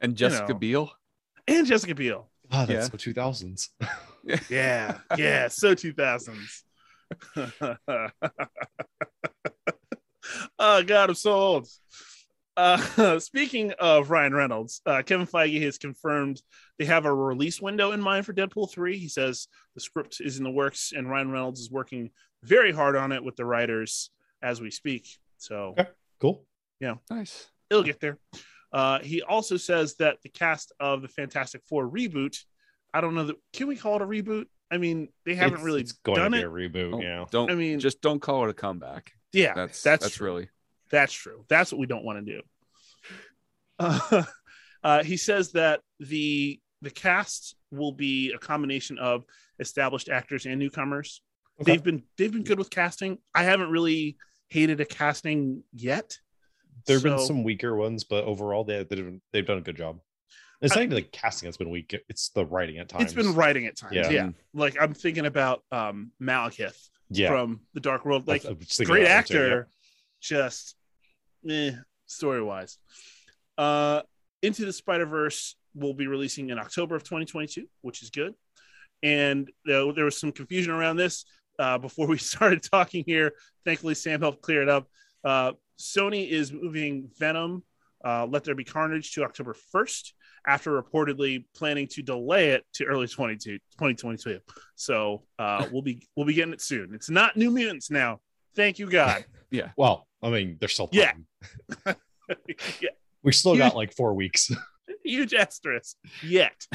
[0.00, 0.58] And Jessica know.
[0.58, 0.90] Biel.
[1.46, 2.30] and Jessica Biel.
[2.50, 2.90] Ah, that's yeah.
[2.90, 3.70] so two thousands.
[4.48, 5.48] Yeah, yeah.
[5.48, 6.64] So two thousands.
[7.36, 8.08] oh
[10.58, 11.68] God, I'm so old.
[12.56, 16.42] Uh, speaking of Ryan Reynolds, uh, Kevin Feige has confirmed
[16.78, 18.98] they have a release window in mind for Deadpool 3.
[18.98, 22.10] He says the script is in the works and Ryan Reynolds is working
[22.42, 24.10] very hard on it with the writers
[24.42, 25.06] as we speak.
[25.38, 25.88] So Okay.
[26.20, 26.44] Cool.
[26.80, 26.94] Yeah.
[27.10, 27.48] Nice.
[27.70, 28.18] it'll get there.
[28.72, 32.36] Uh, he also says that the cast of the Fantastic Four reboot,
[32.92, 34.44] I don't know that can we call it a reboot?
[34.70, 36.46] I mean, they haven't It's- really it's going done to be it.
[36.46, 36.90] a reboot.
[36.90, 37.24] Don't, yeah.
[37.30, 39.12] don't I mean- just don't call it a comeback.
[39.32, 40.48] Yeah, That's that's that's, really
[40.90, 41.44] That's true.
[41.48, 42.42] That's what we don't want to do.
[43.78, 44.22] Uh,
[44.82, 49.24] uh, he says that the the cast will be a combination of
[49.58, 51.22] established actors and newcomers.
[51.60, 51.72] Okay.
[51.72, 53.18] They've been they've been good with casting.
[53.34, 54.16] I haven't really
[54.48, 56.16] hated a casting yet.
[56.86, 60.00] There have been some weaker ones, but overall they they've, they've done a good job.
[60.60, 63.04] It's not even the casting that's been weak; it's the writing at times.
[63.04, 63.94] It's been writing at times.
[63.94, 64.10] Yeah.
[64.10, 64.30] Yeah.
[64.52, 67.28] Like I'm thinking about um Malekith yeah.
[67.28, 68.26] from the Dark World.
[68.26, 69.68] Like I was thinking great about that too, actor,
[70.20, 70.76] just
[71.48, 71.72] eh,
[72.06, 72.78] story wise.
[73.56, 74.02] Uh,
[74.42, 78.34] Into the Spider Verse will be releasing in October of 2022, which is good.
[79.02, 81.24] And uh, there was some confusion around this
[81.58, 83.32] uh, before we started talking here.
[83.64, 84.88] Thankfully, Sam helped clear it up.
[85.24, 87.62] Uh, Sony is moving Venom,
[88.04, 90.12] uh, Let There Be Carnage, to October 1st
[90.46, 94.40] after reportedly planning to delay it to early 22, 2022.
[94.76, 96.94] So uh, we'll be we'll be getting it soon.
[96.94, 98.20] It's not New Mutants now.
[98.56, 99.24] Thank you, God.
[99.50, 99.70] yeah.
[99.76, 101.12] Well, I mean, there's still Yeah.
[101.86, 101.94] yeah,
[103.22, 104.50] We still You- got like four weeks.
[105.04, 106.66] huge asterisk yet.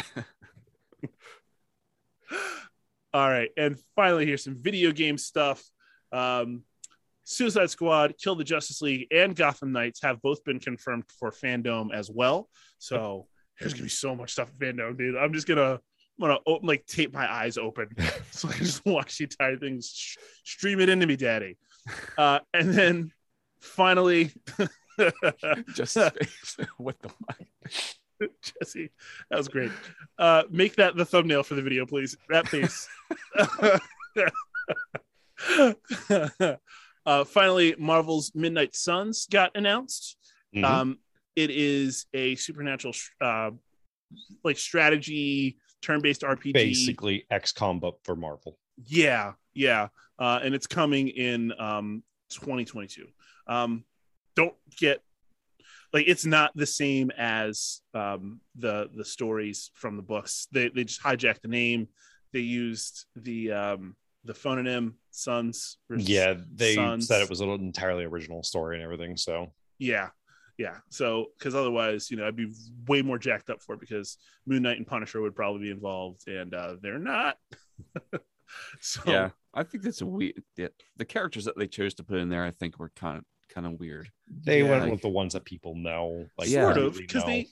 [3.16, 5.64] All right, and finally, here's some video game stuff.
[6.12, 6.64] Um,
[7.24, 11.94] Suicide Squad, Kill the Justice League, and Gotham Knights have both been confirmed for Fandom
[11.94, 12.50] as well.
[12.80, 13.28] So
[13.60, 15.18] there's gonna be so much stuff in Fandom, dude.
[15.18, 15.80] I'm just gonna I'm
[16.20, 17.90] gonna open, like tape my eyes open
[18.32, 19.82] so I can just watch the entire thing.
[19.82, 21.58] Sh- stream it into me, daddy.
[22.18, 23.12] Uh, and then
[23.60, 24.32] finally,
[25.74, 25.98] Just
[26.78, 28.30] what the fuck?
[28.42, 28.92] Jesse,
[29.30, 29.72] that was great.
[30.18, 32.16] Uh, make that the thumbnail for the video, please.
[32.30, 32.88] That face.
[37.06, 40.18] Uh, finally, Marvel's Midnight Suns got announced.
[40.56, 40.64] Mhm.
[40.64, 41.00] Um,
[41.36, 43.52] it is a supernatural, uh,
[44.44, 46.54] like strategy turn-based RPG.
[46.54, 48.58] Basically, XCOM but for Marvel.
[48.86, 49.90] Yeah, yeah,
[50.20, 53.08] uh, and it's coming in um, 2022.
[53.48, 53.84] Um,
[54.36, 55.02] don't get
[55.92, 60.48] like it's not the same as um, the the stories from the books.
[60.52, 61.88] They they just hijacked the name.
[62.32, 65.78] They used the um, the phononym Sons.
[65.96, 67.08] Yeah, they Sons.
[67.08, 69.16] said it was an entirely original story and everything.
[69.18, 70.10] So Yeah,
[70.58, 70.78] yeah.
[70.90, 72.52] So because otherwise, you know, I'd be
[72.88, 76.28] way more jacked up for it because Moon Knight and Punisher would probably be involved,
[76.28, 77.38] and uh, they're not.
[78.82, 80.44] so Yeah, I think that's a weird.
[80.58, 83.24] Yeah, the characters that they chose to put in there, I think, were kind of
[83.54, 84.10] kind of weird.
[84.28, 84.70] they Yeah.
[84.70, 86.28] went Like- with the ones that people know.
[86.38, 87.48] Like sort really of because they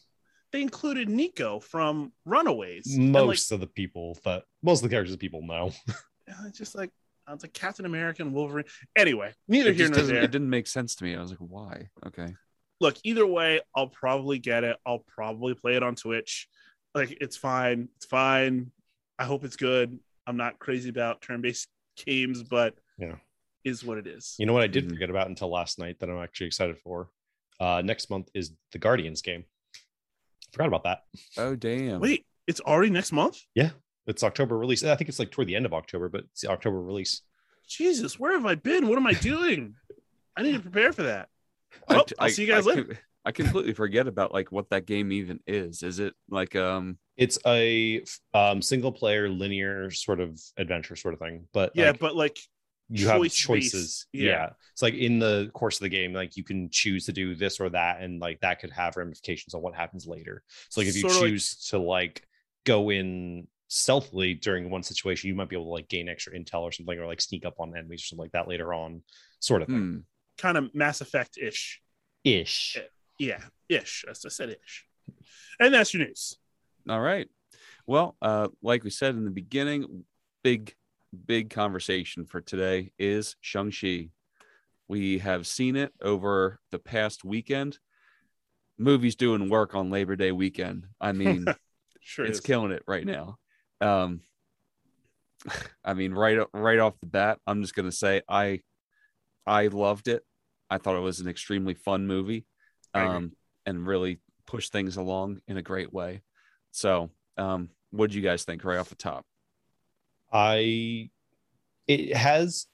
[0.52, 2.98] they included Nico from Runaways.
[2.98, 5.72] Most of the people that most of the characters people know.
[6.44, 6.92] like, just like
[7.28, 8.66] I was like Captain America and Wolverine.
[8.96, 10.24] Anyway, neither It, here nor there.
[10.24, 11.16] it didn't make sense to me.
[11.16, 11.90] I was like, why?
[12.06, 12.34] Okay.
[12.80, 14.78] Look, either way, I'll probably get it.
[14.86, 16.48] I'll probably play it on Twitch.
[16.96, 17.90] Like it's fine.
[17.98, 18.72] It's fine.
[19.20, 20.00] I hope it's good.
[20.28, 21.68] I'm not crazy about turn-based
[22.06, 23.16] games, but Yeah.
[23.64, 24.36] is what it is.
[24.40, 24.90] You know what I did Mhm.
[24.90, 27.10] forget about until last night that I'm actually excited for?
[27.60, 29.46] Uh, next month is the Guardians game.
[30.52, 31.04] Forgot about that.
[31.38, 32.00] Oh damn.
[32.02, 33.40] Wait, it's already next month?
[34.08, 34.84] It's October release.
[34.84, 37.22] I think it's like toward the end of October, but it's the October release.
[37.68, 38.88] Jesus, where have I been?
[38.88, 39.76] What am I doing?
[40.36, 41.30] I need to prepare for that.
[41.88, 42.84] I- Well, I, I'll see you guys I later.
[42.86, 45.84] com- I completely forget about like what that game even is.
[45.84, 51.20] Is it like um It's a um, single player linear sort of adventure sort of
[51.20, 52.40] thing, but Yeah, like, but like
[52.90, 53.40] you have choice-based.
[53.40, 54.08] choices.
[54.12, 54.24] Yeah.
[54.26, 54.50] Yeah.
[54.74, 57.60] It's like in the course of the game, like you can choose to do this
[57.60, 60.44] or that, and like that could have ramifications on what happens later.
[60.70, 62.28] So like if you Sorta like- choose to like
[62.66, 66.64] go in stealthily during one situation, you might be able to like gain extra intel
[66.64, 69.02] or something, or like sneak up on enemies or something like that later on,
[69.40, 69.78] sort of thing.
[69.78, 69.98] hmm,
[70.38, 71.82] kind of Mass Effect ish.
[72.26, 72.78] Ish.
[73.18, 74.04] Yeah, ish.
[74.10, 74.86] As I said, ish.
[75.58, 76.38] And that's your news.
[76.90, 77.30] all right.
[77.88, 80.04] Well, uh like we said in the beginning,
[80.44, 80.76] big
[81.26, 84.10] big conversation for today is Shang-Chi.
[84.90, 87.80] We have seen it over the past weekend.
[88.78, 90.88] Movies doing work on Labor Day weekend.
[91.00, 91.46] I mean,
[92.02, 92.46] Sure, it's is.
[92.46, 93.38] killing it right now.
[93.82, 94.22] Um,
[95.84, 98.62] I mean, right right off the bat, I'm just gonna say I
[99.46, 100.24] I loved it.
[100.70, 102.46] I thought it was an extremely fun movie,
[102.94, 103.34] um,
[103.66, 106.22] and really pushed things along in a great way.
[106.72, 109.26] So, um, what did you guys think right off the top?
[110.32, 111.10] I
[111.88, 112.68] it has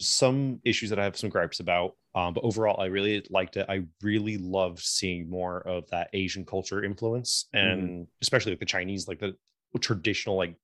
[0.00, 1.94] some issues that I have some gripes about.
[2.14, 3.66] Um, but overall, I really liked it.
[3.68, 9.06] I really loved seeing more of that Asian culture influence, and especially like the Chinese,
[9.06, 9.36] like the
[9.80, 10.54] traditional, like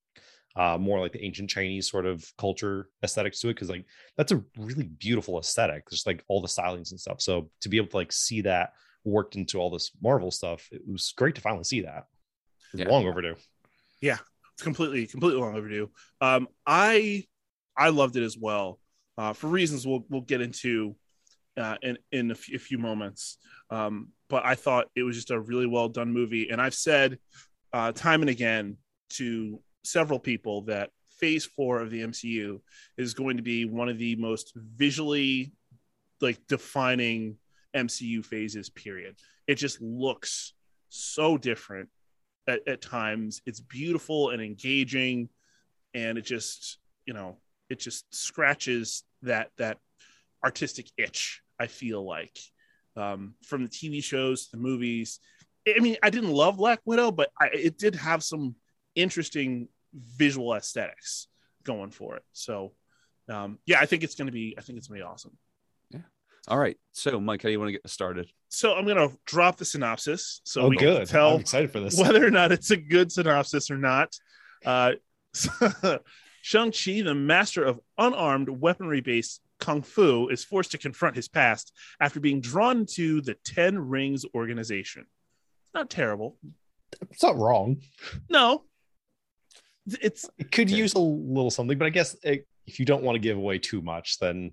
[0.56, 3.54] uh, more like the ancient Chinese sort of culture aesthetics to it.
[3.54, 3.84] Because like
[4.16, 7.20] that's a really beautiful aesthetic, just like all the stylings and stuff.
[7.20, 8.72] So to be able to like see that
[9.04, 12.06] worked into all this Marvel stuff, it was great to finally see that.
[12.72, 12.88] Yeah.
[12.88, 13.36] Long overdue.
[14.00, 14.18] Yeah.
[14.54, 15.90] It's completely, completely long overdue.
[16.20, 17.24] Um, I,
[17.76, 18.78] I loved it as well,
[19.18, 20.94] uh, for reasons we'll we'll get into,
[21.56, 23.38] uh, in in a few, a few moments.
[23.70, 27.18] Um, but I thought it was just a really well done movie, and I've said,
[27.72, 28.76] uh, time and again
[29.10, 32.60] to several people that Phase Four of the MCU
[32.96, 35.52] is going to be one of the most visually,
[36.20, 37.36] like defining
[37.74, 38.68] MCU phases.
[38.68, 39.16] Period.
[39.46, 40.54] It just looks
[40.88, 41.88] so different
[42.48, 43.40] at, at times.
[43.46, 45.28] It's beautiful and engaging,
[45.94, 47.38] and it just you know
[47.70, 49.78] it just scratches that that
[50.44, 51.40] artistic itch.
[51.58, 52.36] I feel like
[52.96, 55.20] um, from the TV shows, the movies.
[55.66, 58.54] I mean, I didn't love Black Widow, but I, it did have some
[58.94, 61.28] interesting visual aesthetics
[61.62, 62.22] going for it.
[62.32, 62.72] So,
[63.28, 64.54] um, yeah, I think it's going to be.
[64.58, 65.36] I think it's going to be awesome.
[65.90, 66.00] Yeah.
[66.48, 68.28] All right, so Mike, how do you want to get started?
[68.48, 70.98] So I'm going to drop the synopsis so oh, we good.
[70.98, 71.98] can tell I'm excited for this.
[71.98, 74.14] whether or not it's a good synopsis or not.
[74.64, 74.92] Uh,
[76.42, 81.72] Shang-Chi, the master of unarmed weaponry based kung fu, is forced to confront his past
[81.98, 85.06] after being drawn to the Ten Rings organization.
[85.64, 86.36] It's not terrible.
[87.10, 87.80] It's not wrong.
[88.28, 88.64] No.
[90.00, 90.76] It's It could Okay.
[90.76, 93.58] use a little something, but I guess it, if you don't want to give away
[93.58, 94.52] too much, then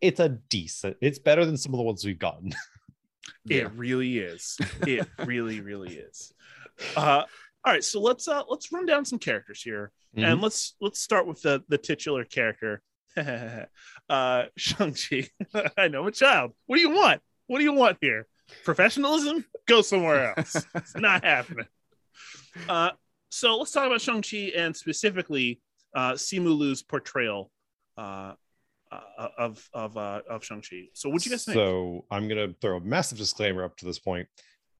[0.00, 0.96] it's a decent.
[1.02, 2.52] It's better than some of the ones we've gotten.
[3.50, 4.56] it really is.
[4.86, 6.32] It really, really is.
[6.96, 7.24] Uh
[7.62, 9.92] all right, so let's uh let's run down some characters here.
[10.16, 12.82] and let's let's start with the the titular character
[14.08, 15.28] uh shang-chi
[15.76, 18.26] i know a child what do you want what do you want here
[18.64, 21.66] professionalism go somewhere else it's not happening
[22.68, 22.90] uh
[23.30, 25.60] so let's talk about shang-chi and specifically
[25.94, 27.50] uh simu liu's portrayal
[27.96, 28.32] uh
[28.92, 32.48] uh, of of uh of shang-chi so what do you guys think So I'm gonna
[32.60, 34.26] throw a massive disclaimer up to this point.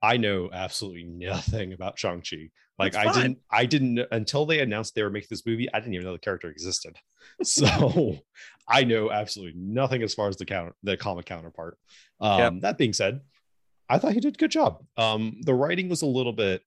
[0.03, 2.49] I know absolutely nothing about Shang Chi.
[2.79, 5.69] Like I didn't, I didn't until they announced they were making this movie.
[5.75, 6.97] I didn't even know the character existed.
[7.45, 8.17] So
[8.67, 11.77] I know absolutely nothing as far as the count the comic counterpart.
[12.19, 12.53] Um, Yep.
[12.63, 13.21] That being said,
[13.91, 14.83] I thought he did a good job.
[14.97, 16.63] Um, the writing was a little bit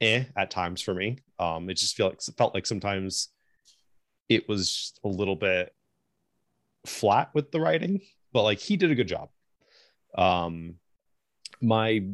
[0.00, 1.18] eh at times for me.
[1.38, 3.28] Um, it just felt like felt like sometimes
[4.28, 5.74] it was a little bit
[6.86, 8.00] flat with the writing,
[8.32, 9.28] but like he did a good job.
[10.16, 10.76] Um,
[11.60, 12.04] my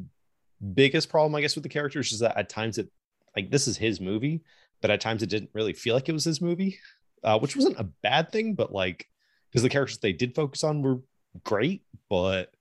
[0.74, 2.90] biggest problem, I guess, with the characters is that at times it
[3.36, 4.42] like this is his movie,
[4.80, 6.78] but at times it didn't really feel like it was his movie,
[7.24, 9.08] uh, which wasn't a bad thing, but like
[9.50, 11.00] because the characters they did focus on were
[11.44, 12.52] great, but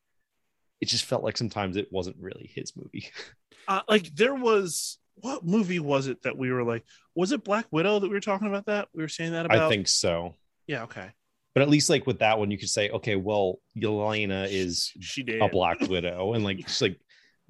[0.81, 3.09] it just felt like sometimes it wasn't really his movie.
[3.67, 6.83] Uh, like there was what movie was it that we were like?
[7.15, 8.65] Was it Black Widow that we were talking about?
[8.65, 9.59] That we were saying that about.
[9.59, 10.35] I think so.
[10.67, 10.83] Yeah.
[10.83, 11.09] Okay.
[11.55, 15.23] But at least like with that one, you could say, okay, well, Yelena is She
[15.23, 15.41] did.
[15.41, 16.99] a Black Widow, and like it's like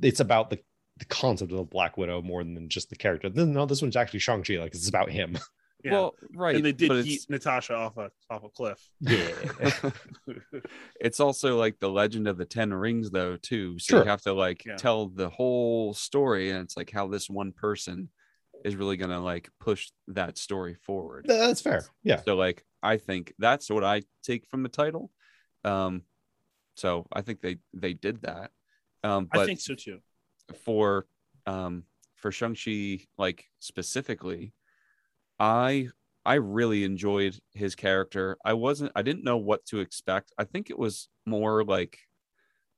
[0.02, 0.60] it's about the
[0.98, 3.30] the concept of the Black Widow more than just the character.
[3.30, 4.56] Then no, this one's actually Shang Chi.
[4.56, 5.38] Like it's about him.
[5.84, 5.92] Yeah.
[5.94, 6.56] Well, right.
[6.56, 8.80] and they did but eat Natasha off a off a cliff.
[9.00, 9.30] Yeah.
[11.00, 13.80] it's also like the legend of the Ten Rings, though, too.
[13.80, 14.04] So Sure.
[14.04, 14.76] you have to like Yeah.
[14.76, 18.10] tell the whole story, and it's like how this one person
[18.66, 21.26] is really gonna like push that story forward.
[21.28, 21.86] That's fair.
[22.04, 22.22] Yeah.
[22.24, 25.12] So like I think that's what I take from the title.
[25.64, 26.04] Um
[26.76, 28.52] so I think they they did that.
[29.04, 30.00] Um I think so too.
[30.66, 31.06] for
[31.46, 31.84] um
[32.16, 34.52] for Shang-Chi like specifically,
[35.40, 35.90] I
[36.26, 38.38] I really enjoyed his character.
[38.46, 40.32] I wasn't I didn't know what to expect.
[40.38, 41.98] I think it was more like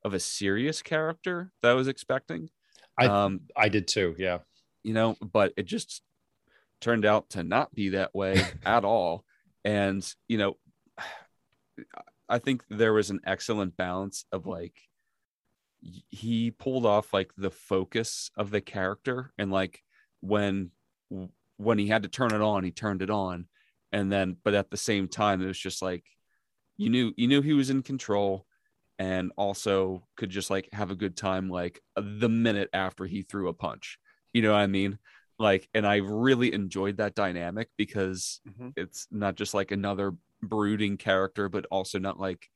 [0.03, 2.49] of a serious character that I was expecting.
[2.97, 4.15] I um I did too.
[4.17, 4.39] Yeah.
[4.83, 6.01] you know, but it just
[6.81, 9.23] turned out to not be that way at all.
[9.63, 10.57] And, you know,
[12.27, 14.75] I think there was an excellent balance of like,
[16.09, 19.81] he pulled off like the focus of the character and like
[20.21, 20.71] when
[21.61, 23.45] when he had to turn it on he turned it on
[23.91, 26.03] and then but at the same time it was just like
[26.77, 28.45] you knew you knew he was in control
[28.99, 33.47] and also could just like have a good time like the minute after he threw
[33.49, 33.97] a punch
[34.33, 34.97] you know what i mean
[35.39, 38.73] like and i really enjoyed that dynamic because Mhm.
[38.75, 42.49] it's not just like another brooding character but also not like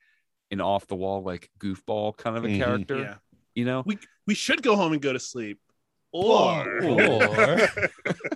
[0.51, 2.57] an off the wall like goofball kind of a Mhm.
[2.57, 3.15] character Yeah.
[3.55, 5.59] you know We we should go home and go to sleep.
[6.11, 7.59] Or, Or-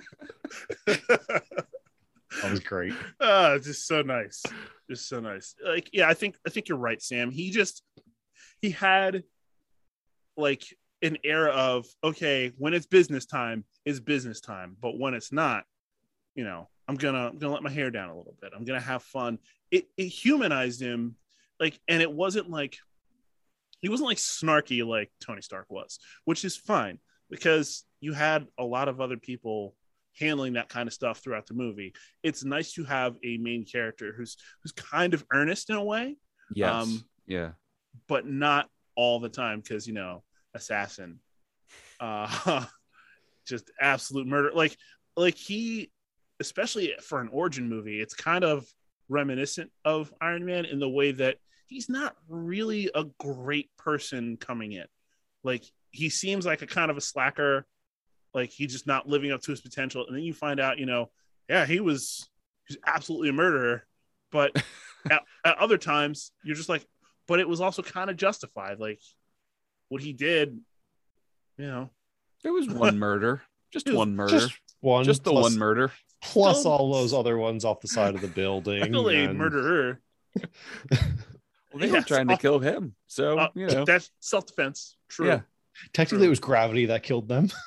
[2.49, 2.93] That was great.
[3.21, 4.43] Ah, just so nice.
[4.89, 5.55] Just so nice.
[5.63, 7.31] Like, yeah, I think I think you're right, Sam.
[7.31, 7.83] He just
[8.61, 9.23] he had
[10.35, 10.63] like
[11.01, 14.75] an era of okay, when it's business time, it's business time.
[14.81, 15.63] But when it's not,
[16.33, 18.51] you know, I'm gonna I'm gonna let my hair down a little bit.
[18.55, 19.37] I'm gonna have fun.
[19.69, 21.15] It it humanized him,
[21.59, 22.77] like, and it wasn't like
[23.81, 28.63] he wasn't like snarky like Tony Stark was, which is fine because you had a
[28.63, 29.75] lot of other people
[30.17, 31.93] handling that kind of stuff throughout the movie.
[32.23, 36.17] It's nice to have a main character who's who's kind of earnest in a way,
[36.53, 37.51] yes Um, yeah
[38.07, 41.19] but not all the time because you know, assassin,
[41.99, 42.65] uh,
[43.47, 44.51] just absolute murder.
[44.53, 44.75] Like
[45.15, 45.91] like he,
[46.39, 48.65] especially for an origin movie, it's kind of
[49.07, 54.73] reminiscent of Iron Man in the way that he's not really a great person coming
[54.73, 54.85] in.
[55.43, 57.65] Like he seems like a kind of a slacker,
[58.33, 60.05] like he's just not living up to his potential.
[60.07, 61.09] And then you find out, you know,
[61.49, 62.29] yeah, he was
[62.67, 63.85] he's absolutely a murderer,
[64.31, 64.55] but
[65.09, 66.85] at, at other times you're just like,
[67.27, 68.79] but it was also kind of justified.
[68.79, 68.99] Like
[69.89, 70.59] what he did,
[71.57, 71.89] you know,
[72.43, 75.03] there was one murder just was one murder Just one.
[75.05, 78.19] just the plus- one murder Plus Still- all those other ones off the side of
[78.21, 78.83] the building.
[78.83, 80.01] still a and- murderer.
[80.91, 84.97] well, they were trying to kill him so Uh, you know That's self defense.
[85.07, 85.27] True.
[85.27, 85.39] Yeah.
[85.93, 87.49] Technically, it was gravity that killed them.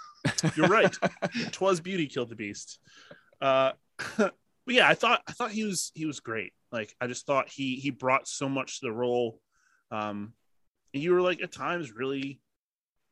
[0.57, 0.95] You're right.
[1.53, 2.79] Twas beauty killed the beast.
[3.41, 3.73] Uh,
[4.17, 4.35] but
[4.67, 6.53] yeah, I thought I thought he was he was great.
[6.71, 9.41] Like I just thought he he brought so much to the role.
[9.91, 10.33] Um,
[10.95, 12.41] and you were like at times really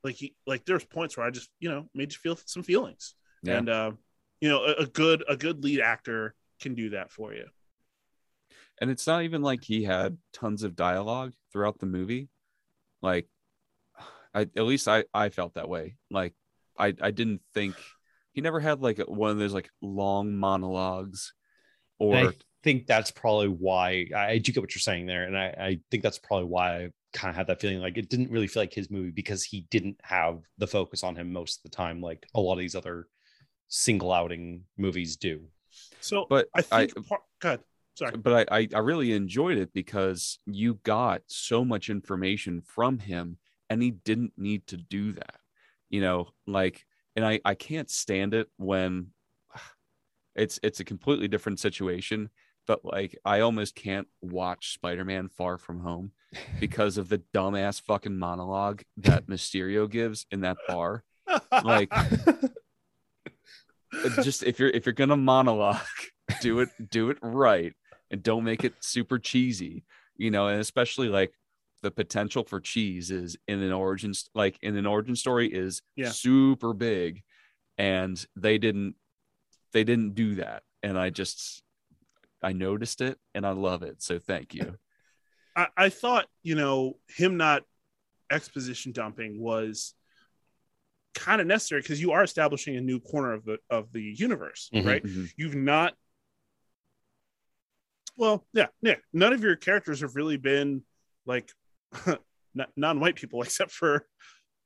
[0.05, 3.15] like he like there's points where I just you know made you feel some feelings.
[3.43, 3.59] Yeah.
[3.59, 3.93] And uh,
[4.41, 7.47] you know a, a good a good lead actor can do that for you.
[8.81, 12.29] and it's not even like he had tons of dialogue throughout the movie
[13.03, 13.27] like
[14.35, 16.35] i at least i i felt that way like
[16.81, 17.77] i i didn't think
[18.33, 21.35] he never had like one of those like long monologues
[21.99, 25.25] or And I think that's probably why I, I do get what you're saying there,
[25.25, 28.11] and I, I think that's probably why I kind of had that feeling like it
[28.11, 31.59] didn't really feel like his movie because he didn't have the focus on him most
[31.59, 33.07] of the time, like a lot of these other
[33.69, 35.43] single outing movies do.
[36.01, 37.61] So But I I- think part, God,
[37.95, 38.15] sorry.
[38.17, 43.39] but I, I i really enjoyed it because you got so much information from him
[43.69, 45.40] and he didn't need to do that
[45.91, 49.09] you know like and i i can't stand it when
[50.35, 52.31] it's it's a completely different situation
[52.67, 56.13] but like i almost can't watch spider-man far from home
[56.61, 61.05] because of the dumbass fucking monologue that mysterio gives in that bar.
[61.65, 61.93] Like
[64.23, 65.79] just if you're if you're gonna monologue
[66.41, 67.75] do it do it right
[68.11, 69.85] and don't make it super cheesy
[70.17, 71.33] you know and especially like
[71.83, 76.11] the potential for cheese is in an origin like in an origin story is Yeah.
[76.11, 77.23] super big
[77.79, 78.97] and they didn't
[79.73, 81.63] they didn't do that and i just
[82.43, 84.77] i noticed it and i love it so thank you
[85.57, 87.65] I, I thought, you know, him not
[88.31, 89.95] exposition dumping was
[91.13, 94.71] kind of necessary because you are establishing a new corner of the of the universe,
[94.73, 94.87] Mhm.
[94.87, 95.03] right?
[95.03, 95.29] Mhm.
[95.37, 95.97] You've not.
[98.17, 98.95] Well, yeah, yeah.
[99.13, 100.83] None of your characters have really been
[101.27, 101.51] like
[102.77, 104.07] non-white people, except for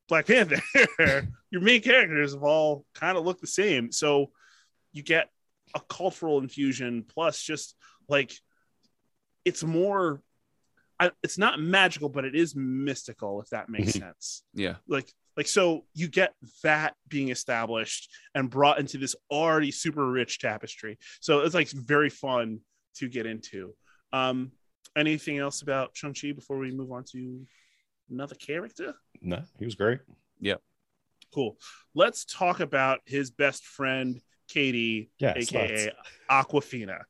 [0.08, 0.60] Black Panther.
[1.50, 4.30] your main characters have all kind of look the same, so
[4.92, 5.28] you get
[5.74, 7.74] a cultural infusion plus just
[8.08, 8.32] like
[9.44, 10.22] it's more.
[11.00, 13.98] I, it's not magical, but it is mystical, if that makes Mhm.
[14.00, 14.76] sense Yeah.
[14.86, 20.38] like like so you get that being established and brought into this already super rich
[20.38, 22.60] tapestry so it's like very fun
[22.94, 23.74] to get into
[24.12, 24.52] um
[24.96, 27.40] anything else about shang-chi before we move on to
[28.10, 30.00] another character No, he was great.
[30.40, 30.60] Yep.
[31.32, 31.56] Cool
[31.94, 35.90] let's talk about his best friend katie Yeah, aka
[36.30, 37.00] Awkwafina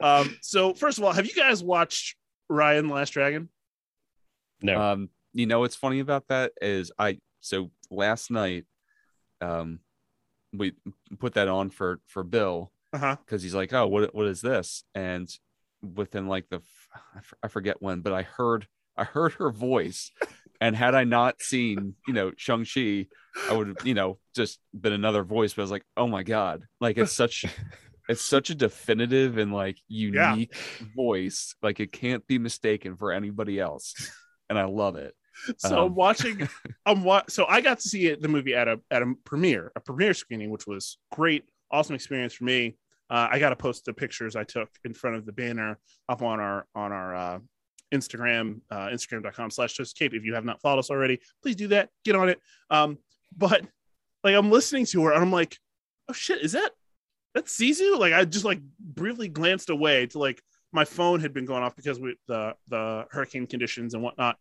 [0.00, 2.16] um so first of all have you guys watched
[2.50, 3.48] Raya and the last dragon
[4.62, 4.80] No.
[4.80, 8.64] Um, you know what's funny about that is I so last night,
[9.40, 9.80] um,
[10.52, 10.72] we
[11.18, 14.84] put that on for for Bill uh-huh because he's like, oh, what what is this?
[14.94, 15.28] And
[15.94, 16.77] within like the f-
[17.42, 18.66] I forget when, but I heard
[18.96, 20.10] I heard her voice,
[20.60, 23.06] and had I not seen you know Shang Chi,
[23.48, 25.54] I would have you know just been another voice.
[25.54, 27.44] But I was like, oh my god, like it's such
[28.08, 29.78] it's such a definitive and like
[30.12, 30.32] Yeah.
[30.32, 30.56] unique
[30.96, 33.96] voice, like it can't be mistaken for anybody else,
[34.48, 35.14] and I love it.
[35.56, 36.48] so Um, I'm watching.
[36.86, 39.72] I'm wa- so I got to see it, the movie at a at a premiere,
[39.76, 42.76] a premiere screening, which was great, awesome experience for me.
[43.10, 45.78] Uh, I got to post the pictures I took in front of the banner
[46.08, 47.38] up on our on our uh,
[47.92, 50.14] Instagram, uh, Instagram.com slash Cape.
[50.14, 51.88] If you have not followed us already, please do that.
[52.04, 52.40] Get on it.
[52.70, 52.98] Um,
[53.36, 53.62] but
[54.24, 55.56] like I'm listening to her and I'm like,
[56.08, 56.70] oh shit, is that
[57.34, 57.98] that's Sisu?
[57.98, 60.42] Like I just like briefly glanced away to like
[60.72, 64.36] my phone had been going off because with the the hurricane conditions and whatnot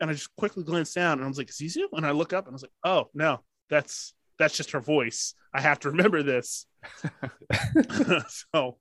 [0.00, 1.84] and I just quickly glanced down and I was like, Sisu?
[1.92, 5.34] And I look up and I was like, oh no, that's that's just her voice.
[5.52, 6.66] I have to remember this.
[8.28, 8.78] so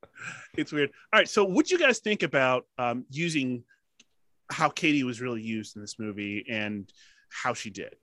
[0.57, 0.91] it's weird.
[1.13, 1.29] All right.
[1.29, 3.63] So what you guys think about um, using
[4.51, 6.91] how Katie was really used in this movie and
[7.29, 7.95] how she did?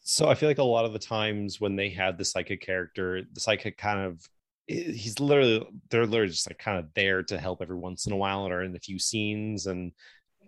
[0.00, 3.22] So I feel like a lot of the times when they had the psychic character,
[3.32, 4.26] the psychic kind of
[4.66, 8.16] he's literally they're literally just like kind of there to help every once in a
[8.16, 9.92] while or in a few scenes and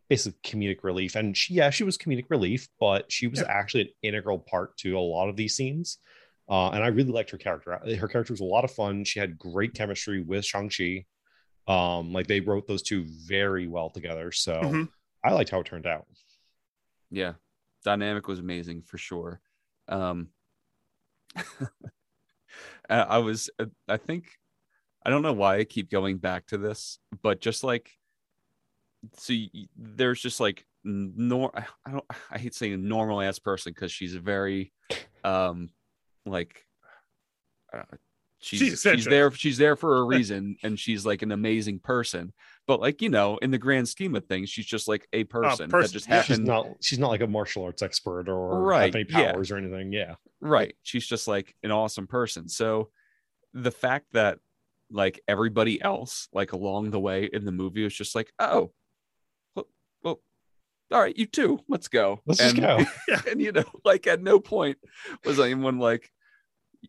[0.08, 1.16] basically comedic relief.
[1.16, 3.46] And she yeah, she was comedic relief, but she was Yeah.
[3.48, 5.98] actually an integral part to a lot of these scenes.
[6.48, 7.72] Uh, and I really liked her character.
[7.96, 9.04] Her character was a lot of fun.
[9.04, 11.04] She had great chemistry with Shang-Chi.
[11.66, 14.30] Um, like they wrote those two very well together.
[14.30, 14.88] So Mhm.
[15.24, 16.06] I liked how it turned out.
[17.10, 17.34] yeah
[17.84, 19.40] dynamic was amazing for sure
[19.88, 20.28] um
[22.88, 24.24] I was uh, i think
[25.04, 27.90] i don't know why i keep going back to this but just like
[29.16, 31.50] so y- there's just like nor
[31.86, 34.72] i don't i hate saying normal ass person because she's a very
[35.24, 35.68] um
[36.26, 36.62] like
[37.72, 37.82] uh,
[38.38, 42.32] she's She's she's, there she's there for a reason and she's like an amazing person
[42.66, 45.68] but like you know in the grand scheme of things she's just like a person,
[45.68, 46.22] that person, just yeah.
[46.22, 49.32] She's not she's not like a martial arts expert or Right, have any yeah.
[49.32, 49.92] powers or anything.
[49.92, 50.14] Yeah.
[50.40, 52.90] right she's just like an awesome person so
[53.54, 54.38] the fact that
[54.90, 58.70] like everybody else like along the way in the movie was just like oh
[59.54, 59.66] well,
[60.02, 60.20] well
[60.92, 62.62] all right you too let's go Let's just and,
[63.08, 63.20] go.
[63.30, 64.76] and you know like at no point
[65.24, 66.10] was anyone like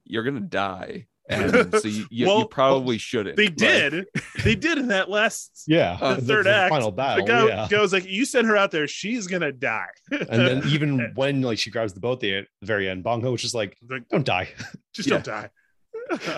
[0.05, 4.05] you're gonna die and so you, you, Well, you probably shouldn't They Like, did.
[4.45, 5.97] they did in that last Yeah.
[5.99, 6.69] Uh, the third act.
[6.69, 7.25] final the battle.
[7.25, 7.67] guy yeah.
[7.69, 11.59] goes like, "You send her out there, she's gonna die." And then even when like
[11.59, 14.47] she grabs the boat at the very end, Bongo was just like, Like, don't die.
[14.93, 15.49] just don't die.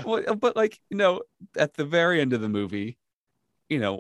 [0.06, 1.22] well, but like you know,
[1.56, 2.98] at the very end of the movie,
[3.70, 4.00] you know,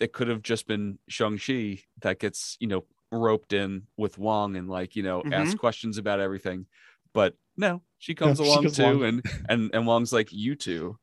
[0.00, 4.54] it could have just been Shang Chi that gets you know roped in with Wong
[4.56, 5.32] and like you know Mhm.
[5.32, 6.66] ask questions about everything,
[7.12, 9.04] but no, she comes she along comes too, along.
[9.04, 10.98] and and and Wong's like, you two,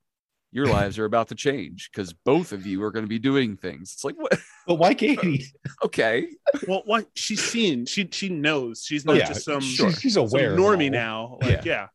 [0.51, 3.55] your lives are about to change because both of you are going to be doing
[3.57, 3.91] things.
[3.93, 4.37] It's like what?
[4.67, 5.45] But why Katie?
[5.83, 6.27] Okay,
[6.67, 8.83] well, what she's seen, she she knows.
[8.85, 9.27] She's Oh, not yeah.
[9.27, 9.91] just some, She's, Sure.
[9.93, 10.53] she's aware.
[10.53, 11.37] of normie it now.
[11.41, 11.87] Like, yeah.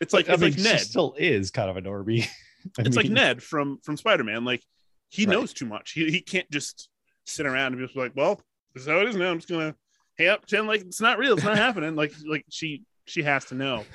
[0.00, 0.80] It's like I it's mean, like she Ned.
[0.80, 2.26] still is kind of a normie.
[2.78, 4.44] I it's like Ned from from Spider Man.
[4.44, 4.62] Like
[5.10, 5.32] he Right.
[5.32, 5.92] knows too much.
[5.92, 6.88] He he can't just
[7.24, 8.40] sit around and be like, well,
[8.74, 9.30] this is how it is now.
[9.30, 9.74] I'm just gonna
[10.16, 11.34] hey up pretend like it's not real.
[11.34, 11.94] It's not happening.
[11.96, 13.84] Like like she she has to know.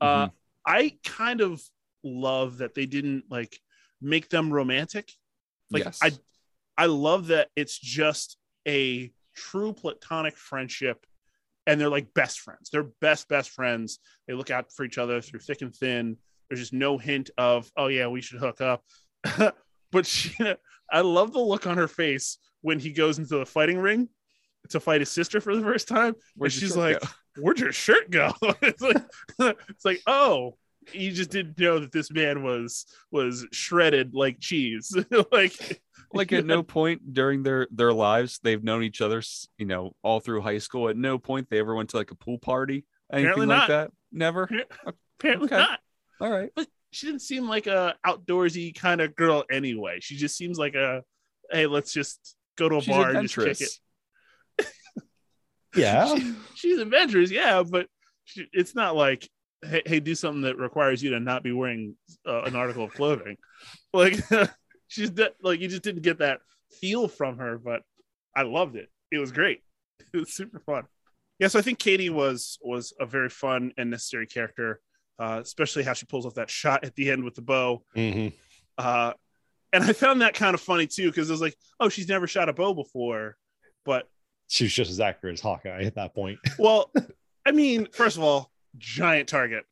[0.00, 0.26] Uh,
[0.66, 1.62] I kind of
[2.02, 3.56] love that they didn't like
[4.00, 5.12] make them romantic.
[5.70, 6.10] Like yes, I
[6.76, 8.36] I love that it's just
[8.66, 11.06] a true platonic friendship
[11.66, 12.70] and they're like best friends.
[12.70, 14.00] They're best best friends.
[14.26, 16.16] They look out for each other through thick and thin.
[16.48, 18.82] There's just no hint of, oh yeah, we should hook up.
[19.92, 20.34] but she
[20.92, 24.08] I love the look on her face when he goes into the fighting ring
[24.70, 26.14] to fight his sister for the first time.
[26.36, 27.00] Where'd and she's like?
[27.38, 28.32] Where'd your shirt go?
[28.62, 29.02] it's like
[29.68, 30.56] it's like, oh,
[30.92, 34.94] you just didn't know that this man was was shredded like cheese.
[35.32, 35.80] like
[36.12, 39.22] like at no point during their their lives they've known each other
[39.56, 42.14] you know all through high school at no point they ever went to like a
[42.14, 43.68] pool party anything Apparently like not.
[43.68, 44.50] that never
[45.18, 45.56] apparently Okay.
[45.56, 45.80] not.
[46.20, 49.98] all right But she didn't seem like a outdoorsy kind of girl anyway.
[50.02, 51.02] She just seems like a
[51.50, 53.78] hey, let's just go to a she's bar and just kick it.
[55.76, 56.16] Yeah.
[56.54, 57.86] She's adventurous, yeah, but
[58.24, 59.28] she, it's not like
[59.64, 61.96] hey, hey, do something that requires you to not be wearing
[62.26, 63.36] uh, an article of clothing.
[63.94, 64.18] Like
[64.88, 66.40] she's de- like you just didn't get that
[66.80, 67.82] feel from her, but
[68.34, 68.88] I loved it.
[69.12, 69.60] It was great.
[70.12, 70.84] It was super fun.
[71.38, 74.80] Yeah, so I think Katie was was a very fun and necessary character,
[75.18, 77.84] uh, especially how she pulls off that shot at the end with the bow.
[77.94, 78.32] Mhm.
[78.78, 79.12] Uh,
[79.72, 82.26] and I found that kind of funny too because it was like, oh, she's never
[82.26, 83.36] shot a bow before,
[83.84, 84.08] but
[84.52, 86.38] She was just as accurate as Hawkeye at that point.
[86.58, 86.92] well,
[87.46, 89.64] I mean, first of all, giant target,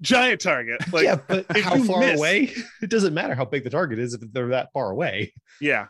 [0.00, 0.80] giant target.
[0.92, 2.54] Like, yeah, but how far miss- away?
[2.82, 5.34] It doesn't matter how big the target is if they're that far away.
[5.60, 5.88] Yeah.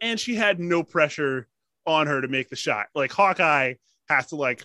[0.00, 1.48] And she had no pressure
[1.84, 2.86] on her to make the shot.
[2.94, 3.74] Like Hawkeye
[4.08, 4.64] has to like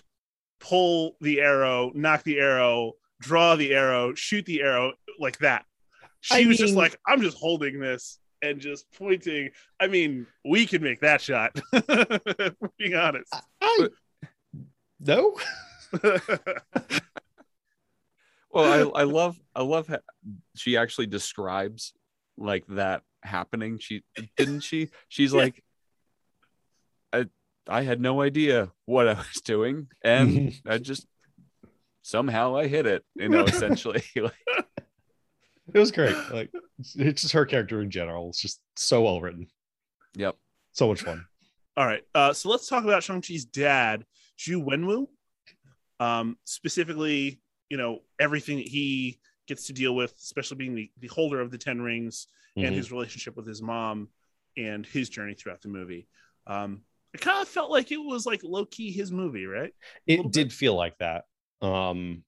[0.60, 5.64] pull the arrow, knock the arrow, draw the arrow, shoot the arrow like that.
[6.20, 9.50] She I was just like, I'm just holding this and just pointing.
[9.80, 11.52] I mean, we can make that shot.
[11.72, 13.32] if we're being honest.
[13.60, 13.88] I,
[15.00, 15.36] no.
[18.50, 19.98] well I, I love i love how
[20.56, 21.92] she actually describes
[22.38, 24.02] like that happening she
[24.36, 25.38] didn't she she's Yeah.
[25.40, 25.62] like
[27.12, 27.26] i
[27.68, 31.06] i had no idea what i was doing and i just
[32.02, 34.32] somehow i hit it you know essentially like,
[35.72, 36.16] It was great.
[36.32, 36.50] Like
[36.96, 38.28] it's just her character in general.
[38.30, 39.46] It's just so well written.
[40.16, 40.36] yep
[40.72, 41.24] So much fun.
[41.76, 42.02] All right.
[42.14, 44.04] Uh, so let's talk about Shang-Chi's dad,
[44.38, 45.06] Xu Wenwu.
[46.00, 47.40] Um, specifically,
[47.70, 51.50] you know, everything that he gets to deal with, especially being the, the holder of
[51.50, 52.76] the Ten Rings and Mhm.
[52.76, 54.08] his relationship with his mom
[54.56, 56.06] and his journey throughout the movie.
[56.46, 56.82] Um,
[57.14, 59.72] it kind of felt like it was like low key his movie, right?
[60.06, 61.24] it did feel like that.
[61.62, 62.24] Um,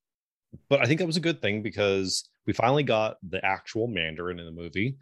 [0.69, 4.39] but I think that was a good thing because we finally got the actual Mandarin
[4.39, 4.97] in the movie.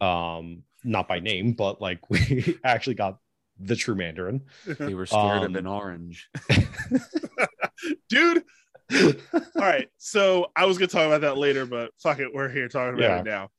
[0.00, 3.18] Um, not by name, but like we actually got
[3.60, 4.42] the true Mandarin.
[4.66, 6.28] they were scared Um, of an orange
[8.08, 8.44] Dude.
[8.92, 9.12] All
[9.56, 9.88] right.
[9.98, 12.32] So I was to talk about that later, but fuck it.
[12.32, 13.20] We're here talking about Yeah.
[13.20, 13.50] it now.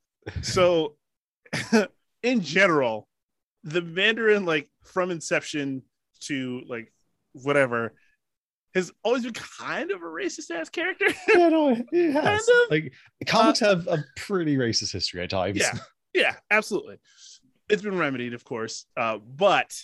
[0.41, 0.95] So,
[2.23, 3.07] in general,
[3.63, 5.83] the Mandarin, like from inception
[6.21, 6.91] to like
[7.33, 7.93] whatever,
[8.75, 11.05] has always been kind of a racist ass character.
[11.35, 12.23] yeah, no, it has.
[12.23, 12.69] Kind of.
[12.71, 12.93] Like
[13.25, 15.57] comics have a pretty racist history at times.
[15.57, 15.71] Yeah.
[16.13, 16.97] yeah, absolutely.
[17.69, 18.85] It's been remedied, of course.
[18.95, 19.75] Uh, but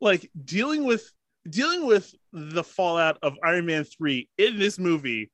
[0.00, 1.12] like dealing with
[1.48, 5.30] dealing with the fallout of Iron Man 3 in this movie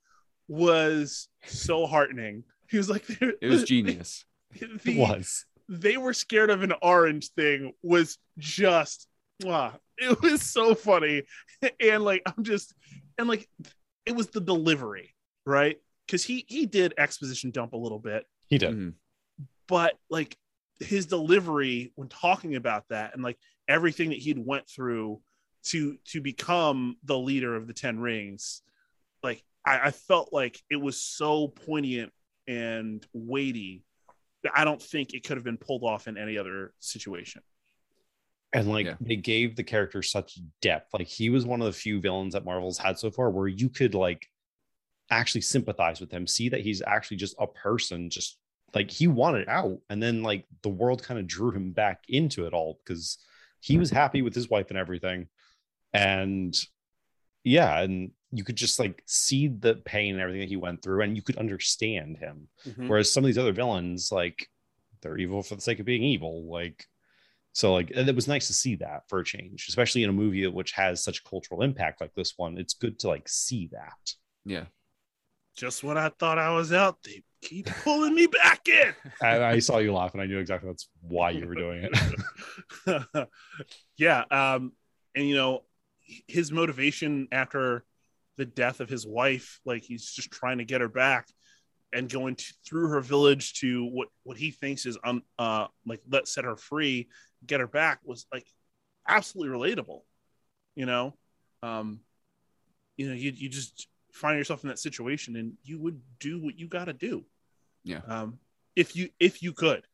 [0.49, 2.45] was so heartening.
[2.69, 5.47] He was like, it was genius It the- was.
[5.69, 9.07] they were scared of an orange thing was just
[9.45, 9.73] wow
[10.11, 11.23] it was so funny
[11.81, 12.75] and like i'm just
[13.19, 13.49] and like
[14.05, 18.59] it was the delivery right because he he did exposition dump a little bit He
[18.59, 18.71] did.
[18.75, 18.95] Mhm.
[19.69, 20.37] but like
[20.81, 23.39] his delivery when talking about that and like
[23.69, 25.21] everything that he'd went through
[25.65, 28.63] to to become the leader of the ten rings
[29.23, 32.13] like i, I felt like it was so poignant
[32.47, 33.83] and weighty
[34.45, 37.43] that i don't think it could have been pulled off in any other situation
[38.61, 38.97] And like Yeah.
[39.01, 40.93] they gave the character such depth.
[40.93, 43.69] Like he was one of the few villains that Marvel's had so far where you
[43.69, 44.27] could like
[45.11, 48.39] actually sympathize with him, see that he's actually just a person, just
[48.75, 49.79] like he wanted out.
[49.89, 53.19] And then like the world kind of drew him back into it all because
[53.61, 53.99] he was mm-hmm.
[53.99, 55.29] happy with his wife and everything.
[55.93, 56.57] And
[57.45, 61.03] yeah, and you could just like see the pain and everything that he went through,
[61.03, 62.49] and you could understand him.
[62.67, 62.89] Mm-hmm.
[62.89, 64.49] Whereas some of these other villains, like
[65.01, 66.51] they're evil for the sake of being evil.
[66.51, 66.85] Like,
[67.57, 70.13] so like and it was nice to see that for a change, especially in a
[70.13, 72.59] movie which has such cultural impact like this one.
[72.59, 74.15] It's good to like see that.
[74.45, 74.67] yeah
[75.57, 79.59] just when i thought i was out they keep pulling me back in And I
[79.61, 83.29] saw you laugh, and I knew exactly that's why you were doing it.
[83.97, 84.73] yeah um
[85.15, 85.63] and you know
[86.29, 87.85] his motivation after
[88.37, 91.27] the death of his wife like he's just trying to get her back
[91.93, 96.01] and going to, through her village to what what he thinks is um uh like
[96.11, 97.09] let set her free
[97.45, 98.47] get her back was like
[99.09, 100.03] absolutely relatable
[100.75, 101.15] you know
[101.63, 102.01] um
[102.97, 106.59] you know you, you just find yourself in that situation and you would do what
[106.59, 107.25] you got to do
[107.85, 108.01] Yeah.
[108.09, 108.39] um
[108.75, 109.85] if you if you could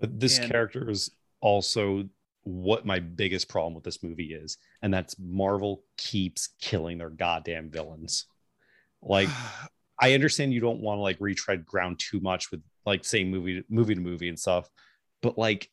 [0.00, 2.08] But this And- character is also
[2.44, 7.70] what my biggest problem with this movie is, and that's Marvel keeps killing their goddamn
[7.70, 8.26] villains.
[9.00, 9.28] Like,
[10.00, 13.62] I understand you don't want to like retread ground too much with like same movie
[13.68, 14.68] movie to movie and stuff,
[15.20, 15.70] but like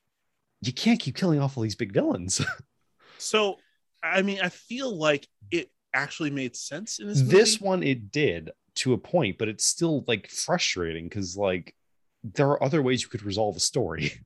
[0.62, 2.42] you can't keep killing off all these big villains.
[3.18, 3.58] so,
[4.04, 7.22] I mean, I feel like it actually made sense in this.
[7.22, 7.38] Movie.
[7.38, 11.76] this one it did to a point, but it's still like frustrating because like
[12.24, 14.14] there are other ways you could resolve a story.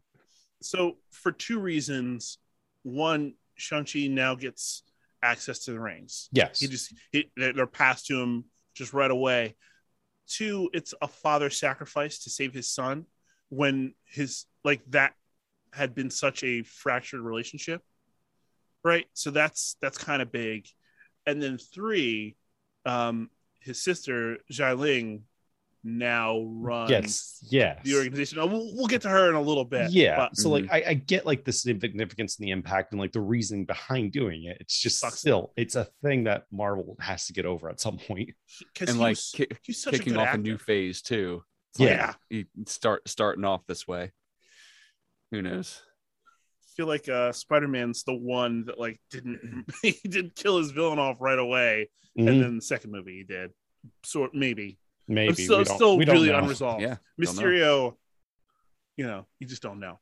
[0.66, 2.38] So, for two reasons,
[2.84, 4.84] one, Shang Chi now gets
[5.22, 6.30] access to the rings.
[6.32, 6.62] Yes.
[6.62, 9.58] He just he, they're passed to him just right away.
[10.26, 13.08] Two, it's a father sacrifice to save his son
[13.50, 15.16] when his like that
[15.74, 17.82] had been such a fractured relationship.
[18.84, 19.06] Right.
[19.14, 20.68] So that's that's kind of big.
[21.26, 22.36] And then three,
[22.86, 23.30] um,
[23.62, 25.22] his sister, Xialing,
[25.86, 27.80] now runs yes, yes.
[27.84, 28.40] the organization.
[28.40, 29.92] Oh, We'll, we'll get to her in a little bit.
[29.92, 30.16] yeah.
[30.18, 33.20] but so like I, I get like the significance and the impact and like the
[33.22, 34.58] reasoning behind doing it.
[34.62, 35.20] It's just Sucks.
[35.20, 38.32] still it's a thing that Marvel has to get over at some point.
[38.74, 40.40] because and like was, ki- he's kicking a off actor.
[40.40, 41.44] a new phase too.
[41.72, 42.14] It's Yeah.
[42.32, 44.12] like start starting off this way.
[45.34, 45.82] Who knows?
[46.62, 51.00] I feel like uh, Spider-Man's the one that like didn't he did kill his villain
[51.00, 52.28] off right away, Mhm.
[52.30, 53.50] and then the second movie he did.
[54.06, 54.78] Sort maybe.
[55.08, 56.38] Maybe It's still, we don't, still we don't really know.
[56.38, 56.82] unresolved.
[56.84, 57.42] Yeah, don't know.
[57.42, 57.96] Mysterio,
[58.96, 60.00] you know, you just don't know.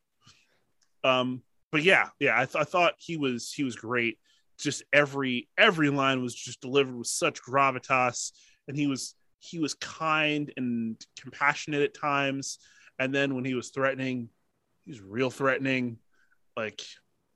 [1.03, 4.17] Um, but yeah, yeah, I, th- I thought he was he was great.
[4.59, 8.31] Just every every line was just delivered with such gravitas,
[8.67, 12.59] and he was he was kind and compassionate at times.
[12.99, 14.29] And then when he was threatening,
[14.85, 15.97] he was real threatening.
[16.55, 16.81] Like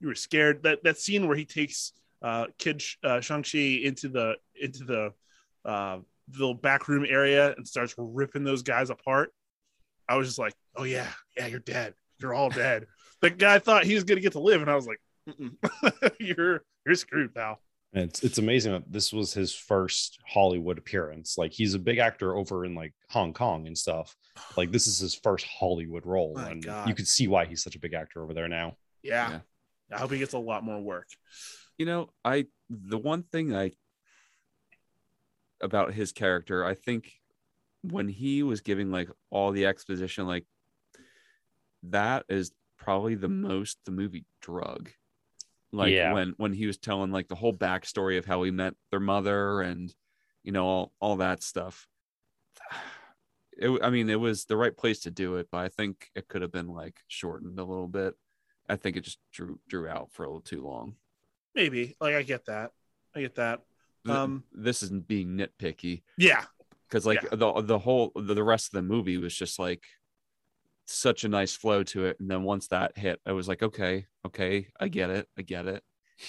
[0.00, 0.62] you were scared.
[0.64, 1.92] That that scene where he takes
[2.22, 5.12] uh, Kid uh, Shang Chi into the into the
[5.64, 9.32] uh, the little back room area and starts ripping those guys apart.
[10.08, 11.94] I was just like, oh yeah, yeah, you're dead.
[12.20, 12.86] You're all dead.
[13.22, 16.12] the guy thought he was gonna get to live, and I was like, Mm-mm.
[16.20, 17.60] you're you're screwed, pal.
[17.96, 21.38] And it's it's amazing that this was his first Hollywood appearance.
[21.38, 24.14] Like he's a big actor over in like Hong Kong and stuff.
[24.54, 26.86] Like this is his first Hollywood role, My and God.
[26.86, 28.76] you could see why he's such a big actor over there now.
[29.02, 29.30] Yeah.
[29.30, 29.96] Yeah.
[29.96, 31.06] I hope he gets a lot more work.
[31.78, 33.72] You know, I the one thing I
[35.62, 37.14] about his character, I think
[37.80, 40.44] when he was giving like all the exposition, like
[41.84, 44.90] that is probably the most the movie drug.
[45.72, 46.12] Like Yeah.
[46.12, 49.60] when when he was telling like the whole backstory of how he met their mother
[49.60, 49.94] and
[50.42, 51.88] you know all all that stuff.
[53.58, 56.28] It, I mean, it was the right place to do it, but I think it
[56.28, 58.12] could have been like shortened a little bit.
[58.68, 60.96] I think it just drew drew out for a little too long.
[61.54, 61.96] Maybe.
[61.98, 62.72] Like I get that.
[63.14, 63.62] I get that.
[64.06, 66.44] Um, this isn't being nitpicky Yeah.
[66.86, 67.30] because like Yeah.
[67.36, 69.86] the the whole the, the rest of the movie was just like
[70.84, 74.06] such a nice flow to it and then once that hit i was like okay
[74.26, 75.82] okay i get it i get it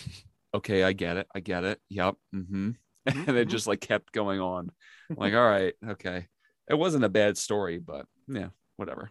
[0.54, 2.72] okay i get it i get it yep mm-hmm.
[3.08, 3.52] Mhm, and it mhm.
[3.52, 4.70] just like kept going on
[5.16, 6.28] like all right okay
[6.70, 9.10] it wasn't a bad story but yeah whatever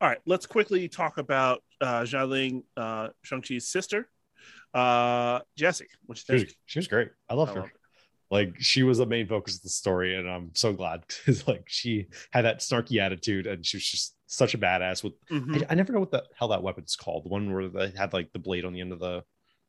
[0.00, 0.18] All right.
[0.26, 4.08] Let's quickly talk about uh Ling uh Shang-Chi's sister.
[4.74, 6.56] Uh Jesse, what you She was, think?
[6.66, 7.10] she was great.
[7.28, 7.60] I love I her.
[7.60, 7.81] love her.
[8.32, 11.64] Like she was the main focus of the story, and I'm so glad because like
[11.66, 15.04] she had that snarky attitude, and she was just such a badass.
[15.04, 15.62] With Mhm.
[15.62, 17.26] I, I never know what the hell that weapon's called.
[17.26, 19.22] The one where they had like the blade on the end of the,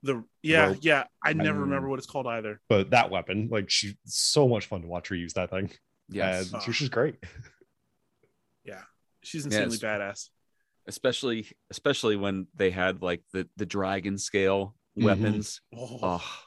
[0.03, 0.78] The yeah, Rope.
[0.82, 1.03] yeah.
[1.24, 2.61] I never Um, remember what it's called either.
[2.70, 5.70] but that weapon, like she, so much fun to watch her use that thing.
[6.09, 7.16] yeah and she was just great.
[8.64, 8.82] Yeah.
[9.24, 10.30] She's insanely it's- badass.
[10.88, 15.03] especially especially when they had like the the dragon scale Mhm.
[15.05, 16.43] weapons Oh, oh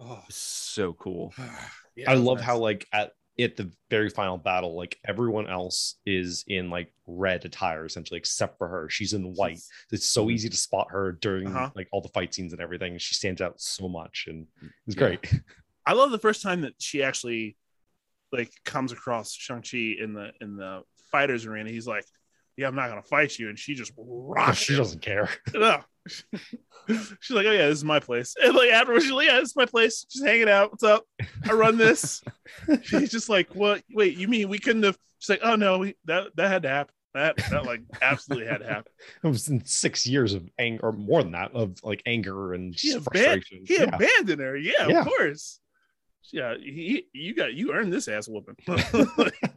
[0.00, 0.22] oh.
[0.28, 1.32] so cool
[1.96, 2.46] Yeah, I love nice.
[2.46, 7.44] how like at at the very final battle, like everyone else is in like red
[7.44, 8.88] attire essentially, except for her.
[8.88, 9.60] She's in white.
[9.92, 11.70] It's so easy to spot her during Uh-huh.
[11.74, 12.96] like all the fight scenes and everything.
[12.98, 14.46] She stands out so much, and
[14.86, 15.08] it's Yeah.
[15.08, 15.34] great.
[15.86, 17.56] I love the first time that she actually
[18.32, 20.82] like comes across Shang-Chi in the in the
[21.12, 21.70] fighters arena.
[21.70, 22.04] He's like,
[22.56, 24.56] Yeah, I'm not gonna fight you, and she just rocks.
[24.64, 25.28] she doesn't care.
[25.54, 25.82] No.
[26.88, 28.34] She's like, Oh yeah, this is my place.
[28.42, 30.04] And like afterwards, she's like, Yeah, this is my place.
[30.04, 30.70] Just hanging out.
[30.70, 31.04] What's up?
[31.48, 32.22] I run this.
[32.82, 35.96] She's just like, What wait, you mean we couldn't have she's like, Oh no, we,
[36.04, 36.92] that that had to happen.
[37.14, 38.92] That that like absolutely had to happen.
[39.24, 42.74] It was in six years of anger, or more than that, of like anger and
[42.78, 43.94] He, just aban- he Yeah.
[43.94, 44.56] abandoned her.
[44.56, 45.00] Yeah, Yeah.
[45.00, 45.58] of course.
[46.32, 48.56] Yeah, he, you got you earned this ass whooping.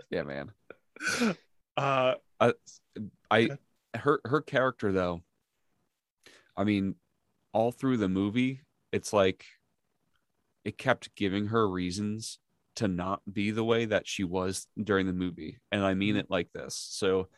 [0.09, 0.51] yeah man
[1.77, 2.13] uh
[3.31, 3.49] I
[3.95, 5.21] her her character though.
[6.59, 6.95] I mean,
[7.53, 9.45] all through the movie, it's like
[10.65, 12.37] it kept giving her reasons
[12.75, 15.57] to not be the way that she was during the movie.
[15.71, 16.75] And I mean it like this.
[16.75, 17.29] So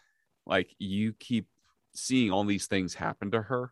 [0.48, 1.46] like you keep
[1.94, 3.72] seeing all these things happen to her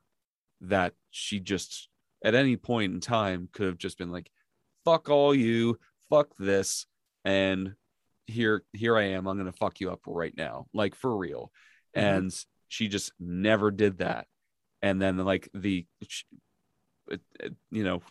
[0.61, 1.89] that she just
[2.23, 4.29] at any point in time could have just been like,
[4.85, 5.79] fuck all you,
[6.11, 6.85] fuck this,
[7.25, 7.73] and
[8.27, 9.25] here here I am.
[9.27, 11.51] I'm gonna fuck you up right now, like for real.
[11.97, 12.01] Mhm.
[12.01, 14.27] And she just never did that.
[14.81, 16.23] And then like the, sh-
[17.09, 18.01] it- it- you know,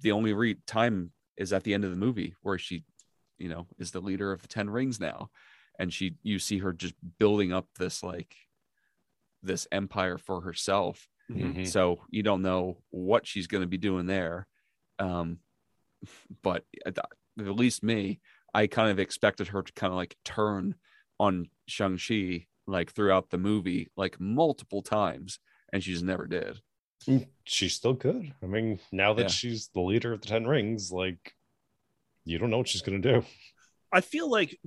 [0.00, 2.84] the only re- time is at the end of the movie where she,
[3.38, 5.30] you know, is the leader of the Ten Rings now,
[5.78, 8.34] and she you see her just building up this like
[9.42, 11.08] this empire for herself.
[11.30, 11.66] Mhm.
[11.66, 14.46] so you don't know what she's going to be doing there.
[15.00, 15.40] Um
[16.42, 18.20] but at, at least me
[18.54, 20.74] i kind of expected her to kind of like turn
[21.18, 25.40] on shang-chi like throughout the movie like multiple times
[25.76, 26.58] and she just never did
[27.06, 28.34] mm, She's still good.
[28.42, 29.28] I mean, now that Yeah.
[29.28, 31.34] she's the leader of the Ten Rings, like
[32.24, 33.22] you don't know what she's gonna do.
[33.92, 34.58] I feel like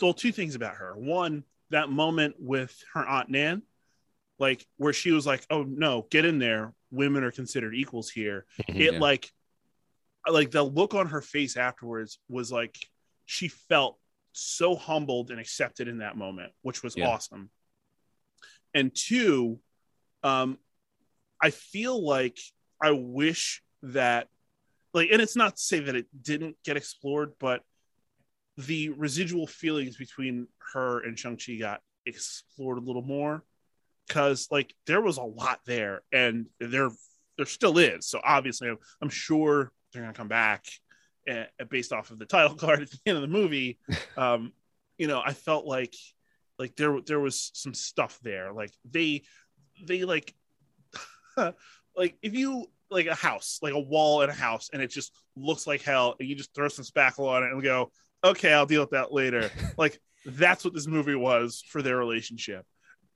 [0.00, 0.94] well, two things about her.
[0.96, 3.62] One, that moment with her aunt Nan,
[4.40, 6.74] like where she was like, "Oh no, get in there.
[6.90, 8.98] Women are considered equals here." It Yeah.
[8.98, 9.30] like,
[10.26, 12.76] like the look on her face afterwards was like
[13.26, 13.98] she felt
[14.32, 17.06] so humbled and accepted in that moment, which was Yeah.
[17.08, 17.50] awesome.
[18.74, 19.60] And two,
[20.24, 20.58] um,
[21.40, 22.38] I feel like
[22.82, 24.28] I wish that,
[24.94, 27.60] like, and it's not to say that it didn't get explored, but
[28.56, 33.44] the residual feelings between her and Shang-Chi got explored a little more.
[34.08, 36.90] Because like there was a lot there and there
[37.38, 38.06] there still is.
[38.06, 40.66] So obviously i'm, I'm sure they're gonna come back
[41.30, 43.78] uh, based off of the title card at the end of the movie.
[44.16, 44.52] Um
[44.96, 45.94] you know i felt like
[46.58, 48.52] like there there was some stuff there.
[48.52, 49.22] Like they
[49.82, 50.34] they like
[51.36, 55.12] like if you like a house like a wall in a house and it just
[55.36, 57.90] looks like hell and you just throw some spackle on it and go
[58.22, 59.50] okay i'll deal with that later.
[59.76, 62.64] Like that's what this movie was for their relationship.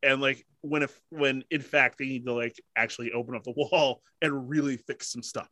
[0.03, 3.53] And like when if when in fact they need to like actually open up the
[3.57, 5.49] wall and really fix some stuff.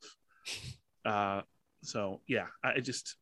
[1.05, 1.43] Uh
[1.83, 3.17] so yeah i just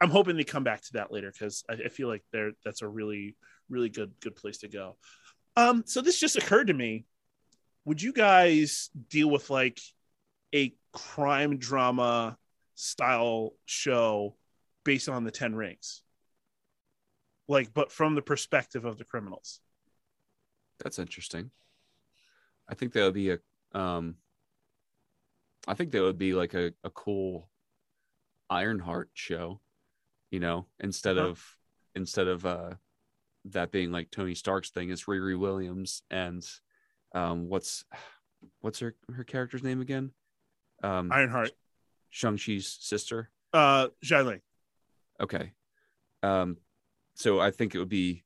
[0.00, 2.82] i'm hoping they come back to that later because I, I feel like there that's
[2.82, 3.36] a really
[3.68, 4.96] really good good place to go.
[5.56, 7.04] Um so this just occurred to me
[7.84, 9.80] would you guys deal with like
[10.54, 12.36] a crime drama
[12.74, 14.36] style show
[14.84, 16.02] based on the 10 rings?
[17.48, 19.60] Like but from the perspective of the criminals.
[20.78, 21.50] That's interesting.
[22.68, 23.38] I think that would be a
[23.72, 24.16] um
[25.66, 27.48] i think that would be like a, a cool
[28.50, 29.60] ironheart show
[30.30, 31.28] you know instead Uh-huh.
[31.28, 31.56] of
[31.94, 32.70] instead of uh
[33.44, 36.46] that being like tony stark's thing it's riri williams and
[37.14, 37.84] um what's
[38.60, 40.12] what's her her character's name again
[40.82, 41.50] um ironheart
[42.10, 44.40] shang-chi's sister uh Xialing.
[45.20, 45.52] Okay.
[46.22, 46.58] Um,
[47.14, 48.24] so I think it would be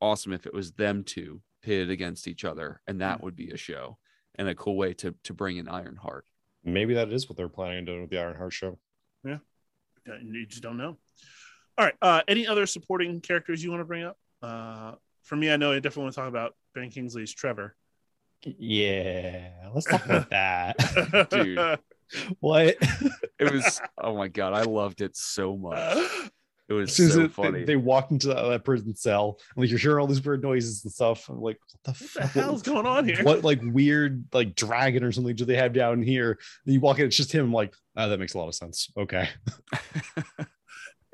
[0.00, 3.56] awesome if it was them two pitted against each other, and that would be a
[3.56, 3.96] show
[4.34, 6.26] and a cool way to to bring in Ironheart.
[6.62, 8.78] Maybe that is what they're planning on doing with the Ironheart show.
[9.24, 9.38] Yeah,
[10.22, 10.98] you just don't know
[11.78, 14.92] all right uh any other supporting characters you want to bring up uh
[15.22, 17.74] for me i know i definitely want to talk about ben kingsley's trevor
[18.44, 20.76] Yeah, let's talk about that.
[21.30, 21.78] Dude.
[22.40, 22.76] what?
[23.40, 25.98] It was oh my god, I loved it so much.
[26.68, 27.64] It was As so it- they- funny.
[27.64, 30.84] They, walked into that, that prison cell, and like you're hearing all these weird noises
[30.84, 31.28] and stuff.
[31.28, 32.30] I'm like, what the, what the fuck?
[32.44, 36.02] hell's going on here What like weird like dragon or something do they have down
[36.02, 36.38] here?
[36.66, 37.46] And you walk in, it's just him.
[37.46, 38.90] I'm like, oh, that makes a lot of sense.
[38.96, 39.28] Okay.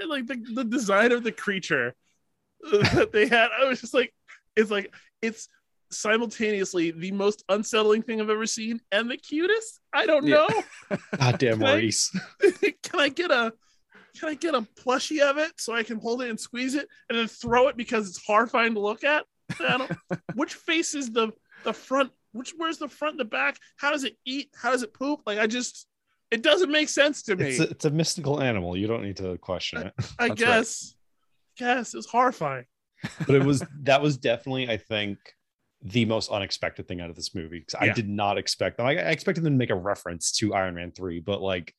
[0.05, 1.95] and like the, the design of the creature
[2.73, 4.13] that they had i was just like
[4.57, 4.93] it's like
[5.23, 5.49] it's
[5.91, 10.47] simultaneously the most unsettling thing i've ever seen and the cutest i don't Yeah.
[10.91, 12.11] know God damn, Can I- Maurice.
[12.83, 13.53] can I get a
[14.18, 16.87] can I get a plushie of it so I can hold it and squeeze it
[17.09, 19.25] and then throw it because it's horrifying to look at?
[19.59, 19.93] I don't,
[20.35, 21.33] which face is the
[21.64, 22.11] the front?
[22.33, 23.57] Which where's the front and the back?
[23.79, 24.51] How does it eat?
[24.55, 25.20] How does it poop?
[25.25, 25.87] Like I just
[26.31, 27.47] it doesn't make sense to me.
[27.53, 28.77] It's a, it's a mystical animal.
[28.77, 29.95] You don't need to question it.
[29.99, 30.37] I That's right.
[30.37, 30.95] guess.
[31.57, 32.66] Guess it's horrifying.
[33.26, 35.18] But it was that was definitely i think
[35.84, 37.94] the most unexpected thing out of this movie 'Cause i Yeah.
[37.94, 40.92] did not expect them I, I expected them to make a reference to iron man
[40.92, 41.74] 3 but like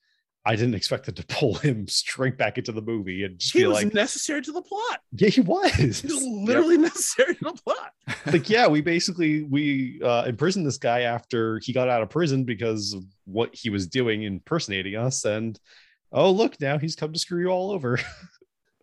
[0.46, 3.60] i didn't expect them to pull him straight back into the movie and just He
[3.60, 5.00] be was like necessary to the plot.
[5.12, 7.92] yeah he was He was literally necessary to the plot.
[8.26, 12.44] like yeah we basically we uh imprisoned this guy after he got out of prison
[12.44, 15.58] because of what he was doing impersonating us and
[16.12, 17.98] oh look now he's come to screw you all over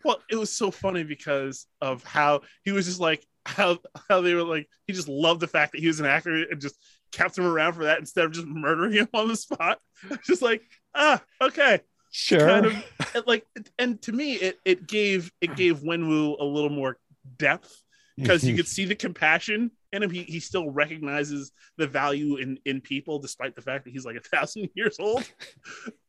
[0.04, 3.80] Well, it was so funny because of how he was just like how
[4.10, 6.62] how they were like he just loved the fact that he was an actor and
[6.62, 6.76] just
[7.12, 9.80] kept him around for that instead of just murdering him on the spot.
[10.26, 10.64] Just like
[10.96, 11.82] ah okay,
[12.12, 12.74] sure kind of
[13.14, 13.46] and like
[13.78, 16.98] and to me it it gave it gave Wenwu a little more
[17.38, 17.84] depth
[18.18, 20.10] because you could see the compassion in him.
[20.10, 24.18] He he still recognizes the value in in people, despite the fact that he's like
[24.18, 25.30] a thousand years old.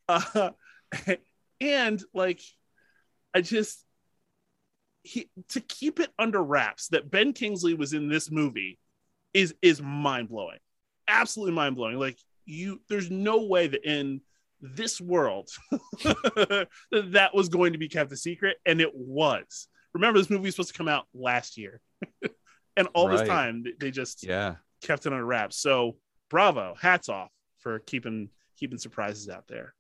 [0.09, 0.51] Uh,
[1.61, 2.41] and like,
[3.35, 3.85] I just
[5.03, 8.79] he to keep it under wraps that Ben Kingsley was in this movie
[9.35, 10.59] is is mind blowing,
[11.09, 11.99] absolutely mind blowing.
[11.99, 14.21] Like you, there's no way that in
[14.61, 15.49] this world
[16.05, 19.69] that that was going to be kept a secret, and it was.
[19.95, 21.81] Remember, this movie was supposed to come out last year,
[22.77, 24.57] and all this time they- they just Yeah.
[24.83, 25.57] kept it under wraps.
[25.59, 25.97] So
[26.31, 29.75] bravo, hats off for keeping keeping surprises out there.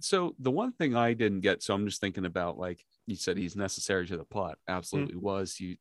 [0.00, 3.36] So the one thing I didn't get, so I'm just thinking about like you said,
[3.38, 4.58] he's necessary to the plot.
[4.68, 5.22] Absolutely Mm.
[5.22, 5.58] was.
[5.60, 5.76] You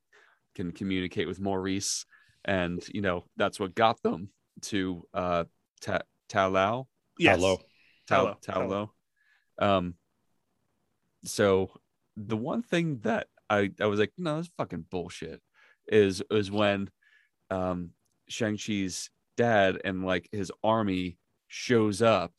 [0.53, 2.05] can communicate with Maurice,
[2.45, 4.29] and you know that's what got them
[4.61, 5.43] to uh
[5.81, 6.87] Ta- Talau.
[7.19, 7.37] Yes.
[7.37, 7.57] Hello.
[8.07, 8.91] Tal- Tallow,
[9.59, 9.77] Tallow.
[9.77, 9.95] Um.
[11.23, 11.71] So
[12.15, 15.41] the one thing that I I was like, no, that's fucking bullshit.
[15.87, 16.89] Is is when,
[17.51, 17.91] um,
[18.27, 22.33] Shang Chi's dad and like his army shows up,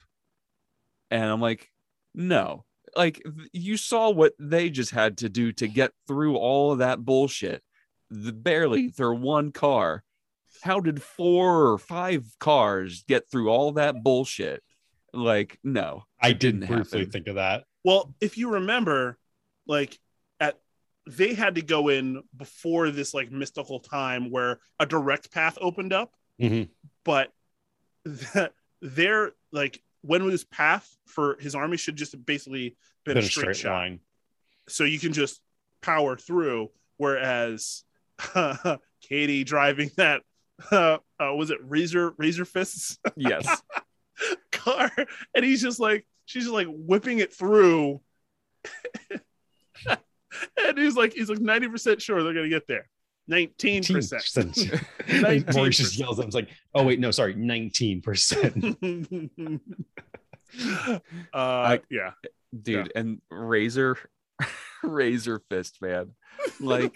[1.11, 1.71] and I'm like,
[2.15, 2.65] no,
[2.97, 7.05] like you saw what they just had to do to get through all of that
[7.05, 7.63] bullshit.
[8.11, 10.05] The barely their one car.
[10.63, 14.63] How did four or five cars get through all that bullshit?
[15.13, 17.13] Like, no, I didn't didn't briefly happen.
[17.13, 17.65] think of that.
[17.85, 19.19] Well, if you remember,
[19.67, 19.99] like
[20.41, 20.59] at
[21.07, 25.93] they had to go in before this like mystical time where a direct path opened
[25.93, 26.69] up, Mhm.
[27.05, 27.33] but
[28.05, 33.57] that their like Wenwu's path for his army should just basically been, Been a straight,
[33.57, 33.73] shot.
[33.73, 34.01] line.
[34.69, 35.41] So you can just
[35.83, 36.71] power through.
[36.97, 37.85] Whereas
[39.03, 40.23] Katie driving that
[40.71, 43.63] uh, uh was it razor razor fists yes.
[44.51, 44.91] car
[45.35, 48.01] and he's just like she's just like whipping it through
[49.11, 52.89] and he's like he's like 90% sure they're gonna get there
[53.31, 54.85] 19% 19%.
[55.07, 55.55] 19%.
[55.55, 59.61] Maurice just yells at him, it's like, oh, wait, no, sorry, 19%.
[61.35, 62.13] uh yeah
[62.63, 63.99] dude and razor
[64.85, 66.13] razor fist man
[66.61, 66.95] like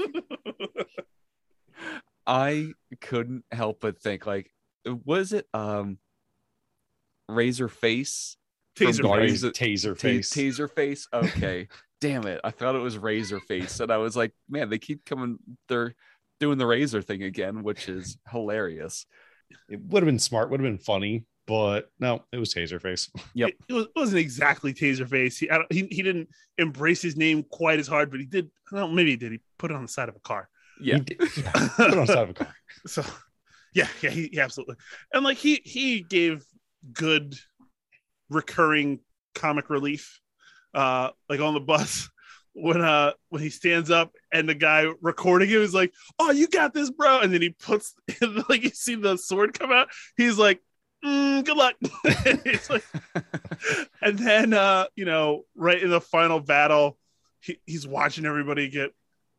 [2.26, 2.68] i
[3.00, 4.50] couldn't help but think like
[5.04, 5.98] was it um
[7.28, 8.36] razor face
[8.78, 9.44] taser Guardians face.
[9.44, 10.30] of- taser Ta- face.
[10.32, 11.66] taser face okay
[12.00, 15.04] damn it i thought it was razor face and i was like man they keep
[15.04, 15.94] coming they're
[16.40, 19.06] doing the razor thing again which is hilarious.
[19.68, 23.10] It would have been smart, would have been funny, but no, it was taser face.
[23.34, 23.48] Yep.
[23.50, 25.38] it, it was, wasn't exactly taser face.
[25.38, 26.28] He, I don't, he he didn't
[26.58, 29.32] embrace his name quite as hard but he did I maybe he did.
[29.32, 30.48] He put it on the side of a car.
[30.80, 30.96] Yeah.
[30.96, 32.54] He did- yeah, put it on the side of a car.
[32.86, 33.04] so
[33.74, 34.76] yeah yeah he, he absolutely
[35.12, 36.44] and like he he gave
[36.92, 37.34] good
[38.28, 39.00] recurring
[39.34, 40.20] comic relief
[40.74, 42.08] uh like on the bus
[42.60, 46.48] when uh when he stands up and the guy recording him is like oh you
[46.48, 47.20] got this bro.
[47.20, 47.94] And then he puts
[48.48, 49.88] like you see the sword come out.
[50.16, 50.60] He's like
[51.04, 51.74] mm, good luck.
[52.70, 52.84] Like
[54.02, 56.98] and then uh you know right in the final battle
[57.40, 58.92] he, he's watching everybody get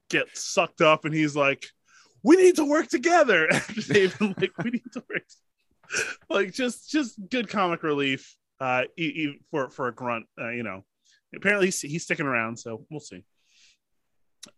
[0.09, 1.67] get sucked up and he's like
[2.24, 3.51] we need to work together.
[3.51, 5.24] After they've been like we need to work
[6.30, 10.63] like just just good comic relief uh e- e- for for a grunt uh, you
[10.63, 10.84] know
[11.36, 13.23] apparently he's, he's sticking around so we'll see.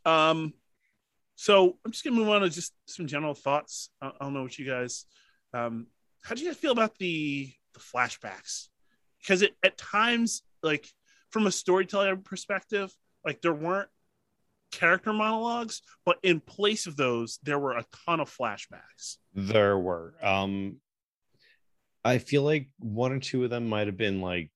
[0.06, 0.54] Um
[1.36, 3.90] so i'm just gonna move on to just some general thoughts.
[4.02, 5.06] I, don't know what you guys
[5.54, 5.88] um
[6.22, 8.68] how do you guys feel about the the flashbacks?
[9.20, 10.88] Because it at times like
[11.32, 12.94] from a storytelling perspective
[13.26, 13.90] like there weren't
[14.72, 19.18] character monologues but in place of those there were a ton of flashbacks.
[19.34, 20.16] There were.
[20.22, 20.78] Um
[22.06, 24.52] I feel like one or two of them might have been like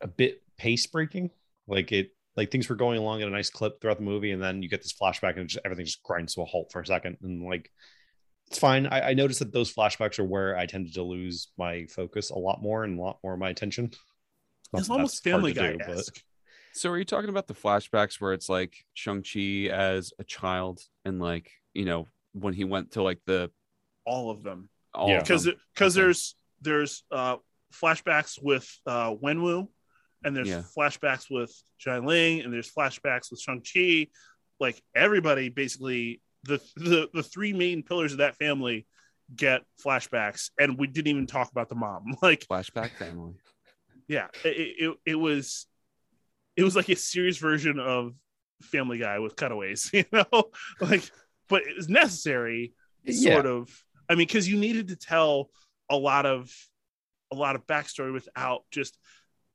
[0.00, 1.30] a bit pace breaking.
[1.66, 4.42] Like it like things were going along at a nice clip throughout the movie, and
[4.42, 6.86] then you get this flashback and just, everything just grinds to a halt for a
[6.86, 7.16] second.
[7.22, 7.70] And like
[8.48, 8.86] it's fine.
[8.86, 12.38] I, I noticed that those flashbacks are where I tended to lose my focus a
[12.38, 13.90] lot more and a lot more of my attention.
[14.72, 16.22] Not it's that almost family to guy but- esque
[16.72, 21.20] So are you talking about the flashbacks where it's like Shang-Chi as a child and
[21.20, 23.50] like, you know, when he went to like the
[24.04, 25.20] all of them all Yeah.
[25.20, 25.54] because them?
[25.74, 26.04] because Okay.
[26.04, 27.36] there's there's uh
[27.72, 29.68] flashbacks with uh Wenwu
[30.24, 30.62] and there's Yeah.
[30.76, 31.52] flashbacks with
[31.84, 34.08] Xialing and there's flashbacks with Shang Chi
[34.58, 38.86] like everybody basically the the the three main pillars of that family
[39.34, 42.14] get flashbacks and we didn't even talk about the mom.
[42.22, 43.34] Like flashback family.
[44.08, 45.66] yeah it, it, it was
[46.56, 48.12] it was like a serious version of
[48.62, 50.26] family guy with cutaways you know?
[50.80, 51.10] Like
[51.48, 52.74] but it was necessary
[53.10, 53.70] sort of.
[54.08, 55.50] I mean because you needed to tell
[55.88, 56.52] a lot of
[57.32, 58.98] a lot of backstory without just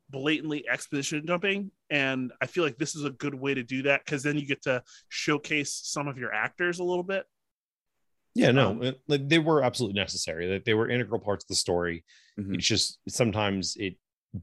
[0.09, 4.05] blatantly exposition dumping and i feel like this is a good way to do that
[4.05, 7.25] because then you get to showcase some of your actors a little bit
[8.35, 10.45] Yeah, no, Um, it- like they were absolutely necessary.
[10.47, 12.03] That they were integral parts of the story.
[12.37, 12.55] Mhm.
[12.55, 13.95] It's just sometimes it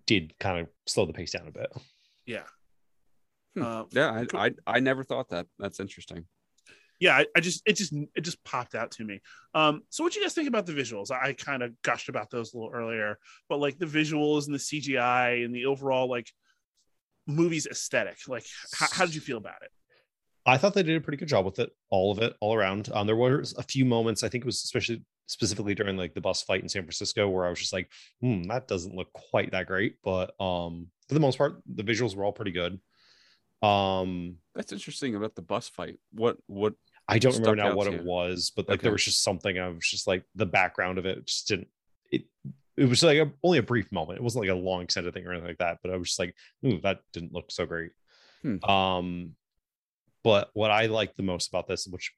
[0.06, 1.70] did kind of slow the pace down a bit.
[2.24, 2.46] Yeah.
[3.54, 3.62] Hmm.
[3.62, 5.46] Uh, Yeah, I, I I never thought that.
[5.58, 6.26] That's interesting.
[7.02, 9.20] Yeah, I, I just it just it just popped out to me.
[9.54, 11.10] Um, so what do you guys think about the visuals?
[11.10, 14.54] I, I kind of gushed about those a little earlier, but like the visuals and
[14.54, 16.30] the CGI and the overall like
[17.26, 18.46] movie's aesthetic, like
[18.78, 19.70] how, how did you feel about it?
[20.46, 22.88] I thought they did a pretty good job with it, all of it, all around.
[22.94, 26.20] Um, there was a few moments, I think it was especially specifically during like the
[26.20, 27.90] bus fight in San Francisco, where I was just like,
[28.20, 29.96] hmm, that doesn't look quite that great.
[30.04, 32.78] But um, for the most part, the visuals were all pretty good.
[33.60, 35.98] Um, That's interesting about the bus fight.
[36.12, 36.74] What what
[37.12, 39.86] I don't remember now what it was, but like there was just something I was
[39.88, 41.68] just like the background of it just didn't
[42.10, 42.24] it
[42.76, 44.18] it was like a, only a brief moment.
[44.18, 46.18] It wasn't like a long extended thing or anything like that, but I was just
[46.18, 46.34] like,
[46.64, 47.92] ooh, that didn't look so great.
[48.42, 48.64] Hmm.
[48.64, 49.36] Um
[50.24, 52.12] but what I liked the most about this, which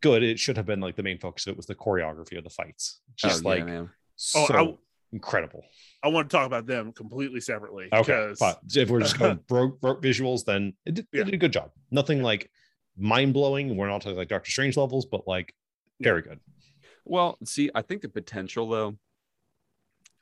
[0.00, 2.44] good, it should have been like the main focus of it was the choreography of
[2.44, 3.00] the fights.
[3.16, 3.90] Just oh, yeah, like man.
[4.34, 4.74] Oh, so I-
[5.12, 5.62] incredible.
[6.02, 7.88] I want to talk about them completely separately.
[7.92, 11.34] Okay, because- but if we're just going broke, broke visuals, then it did, it did
[11.34, 11.70] a good job.
[11.90, 12.50] Nothing like
[12.96, 13.76] mind blowing.
[13.76, 15.54] We're not talking like Doctor Strange levels, but like
[16.00, 16.40] very good.
[17.04, 18.96] Well, see, I think the potential though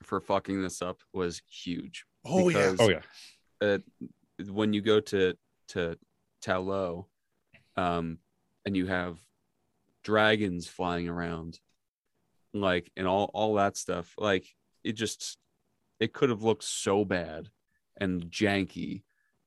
[0.03, 2.05] for fucking this up was huge.
[2.25, 3.01] Oh yeah, Oh yeah,
[3.61, 3.79] uh,
[4.51, 5.35] when you go to
[5.68, 5.99] to
[6.43, 7.09] Ta Lo,
[7.77, 8.18] um,
[8.66, 9.18] and you have
[10.03, 11.59] dragons flying around,
[12.53, 14.47] like and all all that stuff, like
[14.83, 15.39] it just
[16.01, 17.49] it could have looked so bad
[17.99, 19.03] and janky,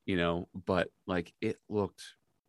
[0.06, 2.02] you know, but like it looked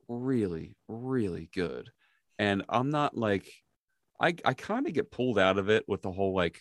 [0.09, 1.89] really really good,
[2.37, 3.47] and I'm not like
[4.19, 6.59] I I kind of get pulled out of it with the whole like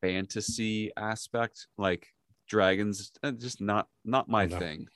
[0.00, 2.08] fantasy aspect, like
[2.48, 4.58] dragons, uh, just not not my no.
[4.58, 4.86] thing,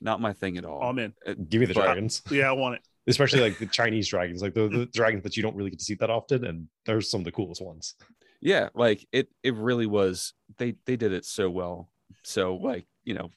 [0.00, 0.80] not my thing at all.
[0.82, 1.14] oh man,
[1.48, 2.82] give me the But- dragons, yeah, I want it.
[3.06, 5.84] especially like the Chinese dragons, like the, the dragons that you don't really get to
[5.84, 7.94] see that often, and there's some of the coolest ones.
[8.40, 10.34] yeah, like it it really was.
[10.58, 11.90] They they did it so well.
[12.22, 13.30] So like you know,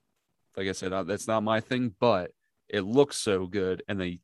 [0.56, 2.32] like I said, uh, that's not my thing, but
[2.70, 4.20] it looks so good, and they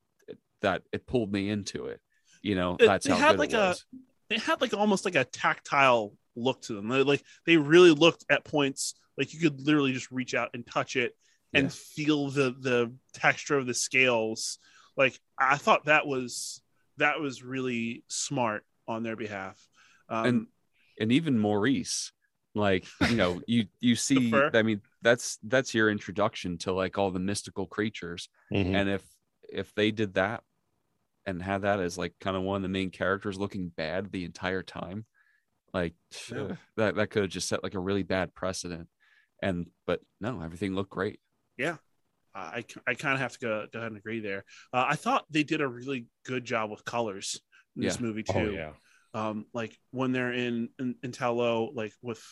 [0.62, 2.00] that it pulled me into it.
[2.42, 3.86] You know, It- that's they how had good like it a- was.
[4.30, 6.88] They had like almost like a tactile look to them.
[6.88, 10.66] They, like they really looked at points like you could literally just reach out and
[10.66, 11.16] touch it
[11.54, 11.70] and Yeah.
[11.70, 14.58] feel the the texture of the scales.
[14.98, 16.62] Like I thought that was
[16.98, 19.60] that was really smart on their behalf.
[20.10, 20.48] Um, And-
[21.00, 22.12] and even Morris,
[22.56, 24.46] like you know, you you see.
[24.54, 28.30] I mean, that's that's your introduction to like all the mystical creatures.
[28.52, 28.76] Mhm.
[28.76, 29.04] and if
[29.50, 30.44] if they did that
[31.26, 34.26] and had that as like kind of one of the main characters looking bad the
[34.26, 35.06] entire time
[35.74, 35.94] like
[36.32, 36.56] Yeah.
[36.78, 38.88] that that could have just set like a really bad precedent
[39.42, 41.20] and but no everything looked great
[41.58, 41.78] yeah
[42.36, 44.44] I, I kind of have to go, go ahead and agree there.
[44.74, 47.40] Uh, I thought they did a really good job with colors
[47.78, 48.34] in this movie too.
[48.34, 48.72] Oh yeah,
[49.14, 52.24] um like when they're in in, in Ta Lo, like with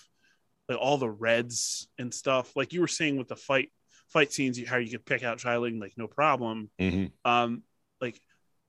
[0.72, 2.55] like all the reds and stuff.
[2.55, 3.69] Like you were saying with the fight
[4.09, 6.69] fight scenes you- how you could pick out Xialing like no problem.
[6.80, 7.11] Mhm.
[7.26, 7.63] um
[8.01, 8.19] like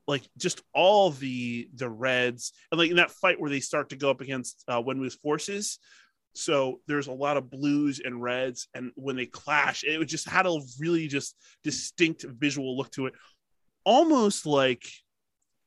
[0.06, 3.96] like just all the the reds and like in that fight where they start to
[3.96, 5.78] go up against uh Wenwu's forces.
[6.34, 10.46] So there's a lot of blues and reds and when they clash it just had
[10.46, 13.14] a really just distinct visual look to it.
[13.84, 14.84] Almost like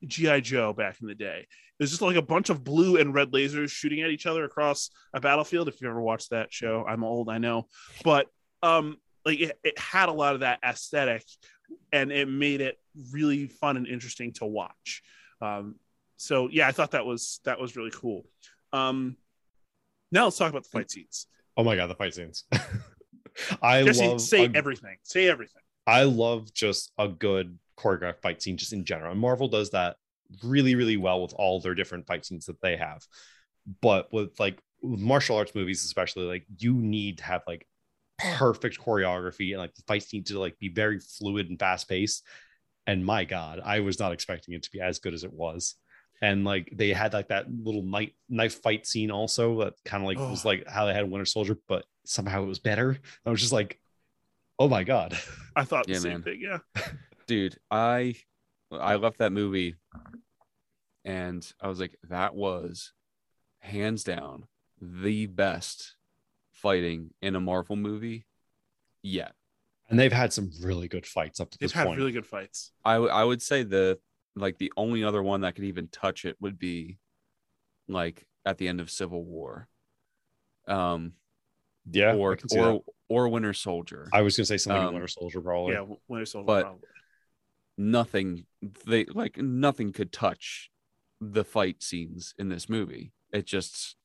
[0.05, 1.47] gi joe back in the day
[1.80, 4.89] was just like a bunch of blue and red lasers shooting at each other across
[5.13, 5.67] a battlefield.
[5.67, 7.67] If you ever watched that show i'm old i know.
[8.03, 8.28] But
[8.63, 11.23] um like it, it had a lot of that aesthetic
[11.91, 12.78] and it made it
[13.11, 15.01] really fun and interesting to watch.
[15.41, 15.76] Um
[16.17, 18.26] so yeah i thought that was that was really cool.
[18.71, 19.17] Um
[20.11, 21.28] now let's talk about the fight scenes.
[21.57, 22.45] Oh my god, the fight scenes.
[23.61, 24.97] I jesse love say a- everything.
[25.03, 25.61] Say everything.
[25.88, 29.11] I love just a good choreographed fight scene just in general.
[29.11, 29.97] And Marvel does that
[30.43, 33.03] really, really well with all their different fight scenes that they have.
[33.81, 37.67] But with like with martial arts movies, especially, like you need to have like
[38.17, 42.23] perfect choreography and like the fights need to like be very fluid and fast paced.
[42.88, 45.75] And my God, I was not expecting it to be as good as it was.
[46.21, 50.07] And like they had like that little knife knife fight scene also that kind of
[50.07, 50.49] like was Oh.
[50.49, 52.97] like how they had Winter Soldier, but somehow it was better.
[53.25, 53.79] I was just like,
[54.59, 55.17] oh my God.
[55.55, 56.21] i thought Yeah, the same man.
[56.23, 56.59] thing yeah
[57.27, 58.13] dude i
[58.71, 59.75] i left that movie
[61.06, 62.91] and i was like that was
[63.60, 64.45] hands down
[64.82, 65.95] the best
[66.51, 68.26] fighting in a marvel movie
[69.01, 69.34] yet
[69.89, 71.99] And they've had some really good fights up to they've this had point.
[71.99, 73.99] really good fights I w- I would say the
[74.36, 76.97] like the only other one that could even touch it would be
[77.88, 79.68] like at the end of Civil War,
[80.68, 81.14] um,
[81.89, 82.82] yeah, or or that.
[83.10, 84.10] or Winter Soldier.
[84.12, 85.74] I was gonna say something in um, Winter Soldier, probably.
[85.74, 86.89] yeah winter soldier But- probably.
[87.78, 88.45] nothing
[88.88, 90.70] they like nothing could touch
[91.22, 93.11] the fight scenes in this movie.
[93.32, 93.95] It just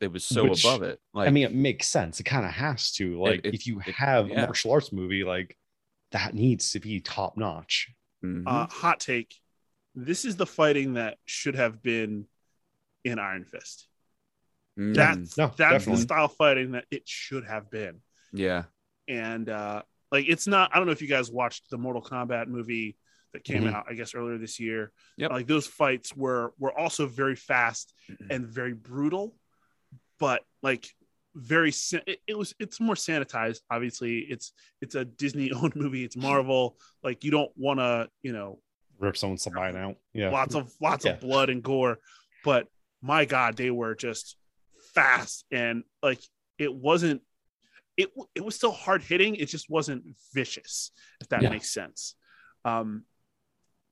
[0.00, 0.98] it was so Which, above it.
[1.12, 2.20] Like I mean, it makes sense.
[2.20, 3.20] It kind of has to.
[3.20, 4.42] Like, it- if you it- have yeah.
[4.42, 5.56] a martial arts movie, like
[6.12, 7.88] that needs to be top notch.
[8.24, 8.42] mhm.
[8.46, 9.34] Uh, hot take.
[9.94, 12.26] This is the fighting that should have been
[13.04, 13.88] in Iron Fist.
[14.78, 18.00] Mm, That's No, that's the style fighting that it should have been.
[18.32, 18.64] yeah.
[19.08, 22.46] And uh like it's not I don't know if you guys watched the Mortal Kombat
[22.46, 22.96] movie
[23.32, 23.74] that came Mhm.
[23.74, 24.92] out I guess earlier this year.
[25.16, 25.30] Yep.
[25.30, 27.94] Like those fights were were also very fast
[28.30, 29.36] and very brutal,
[30.18, 30.88] but like
[31.36, 31.72] very
[32.06, 36.76] it, it was it's more sanitized obviously it's it's a disney owned movie it's marvel
[37.04, 38.60] like you don't want to you know
[38.98, 39.96] Rip someone's spine out.
[40.12, 40.30] Yeah.
[40.30, 41.12] lots of lots Yeah.
[41.12, 42.00] of blood and gore
[42.42, 42.66] but
[43.00, 44.36] my god they were just
[44.92, 46.20] fast and like
[46.58, 47.22] it wasn't
[47.96, 50.02] it it was still hard hitting it just wasn't
[50.34, 51.50] vicious if that Yeah.
[51.50, 52.16] makes sense
[52.64, 53.04] um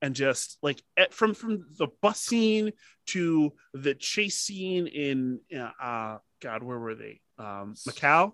[0.01, 2.71] and just like at, from from the bus scene
[3.07, 5.39] to the chase scene in
[5.81, 7.21] uh god where were they?
[7.37, 8.33] Um macau?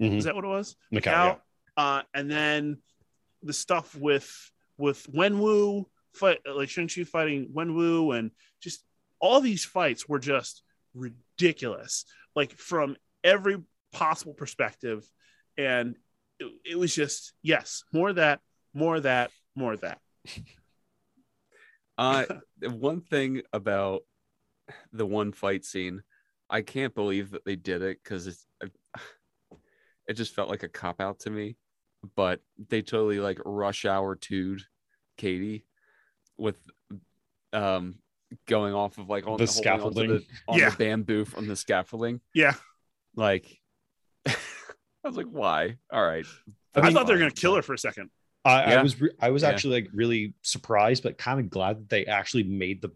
[0.00, 0.16] Mhm.
[0.16, 0.76] is that what it was?
[0.92, 1.36] Macau, yeah.
[1.76, 2.78] uh, and then
[3.42, 4.30] the stuff with
[4.78, 5.84] with Wenwu
[6.14, 8.30] fight like Shang-Chi fighting Wenwu and
[8.60, 8.82] just
[9.20, 10.62] all these fights were just
[10.94, 12.04] ridiculous
[12.34, 13.58] like from every
[13.92, 15.06] possible perspective.
[15.58, 15.96] And
[16.38, 18.40] it, it was just yes more of that
[18.72, 19.98] more of that more of that
[22.00, 22.24] Uh,
[22.70, 24.02] one thing about
[24.92, 26.02] the one fight scene,
[26.48, 28.46] I can't believe that they did it because it's
[30.06, 31.56] it just felt like a cop out to me.
[32.16, 34.56] But they totally like rush hour to
[35.18, 35.66] Katie
[36.38, 36.56] with
[37.52, 37.96] um
[38.46, 40.08] going off of like on The holding onto scaffolding.
[40.08, 40.70] the, on Yeah.
[40.70, 42.20] the bamboo from the scaffolding.
[42.34, 42.54] yeah
[43.14, 43.46] Like
[44.26, 44.34] I
[45.04, 45.76] was like, why?
[45.92, 46.24] All right.
[46.74, 48.10] I, mean, thought they were gonna kill her for a second
[48.44, 48.80] I, Yeah.
[48.80, 49.50] I was re- I was Yeah.
[49.50, 52.90] actually like really surprised, but kind of glad that they actually made the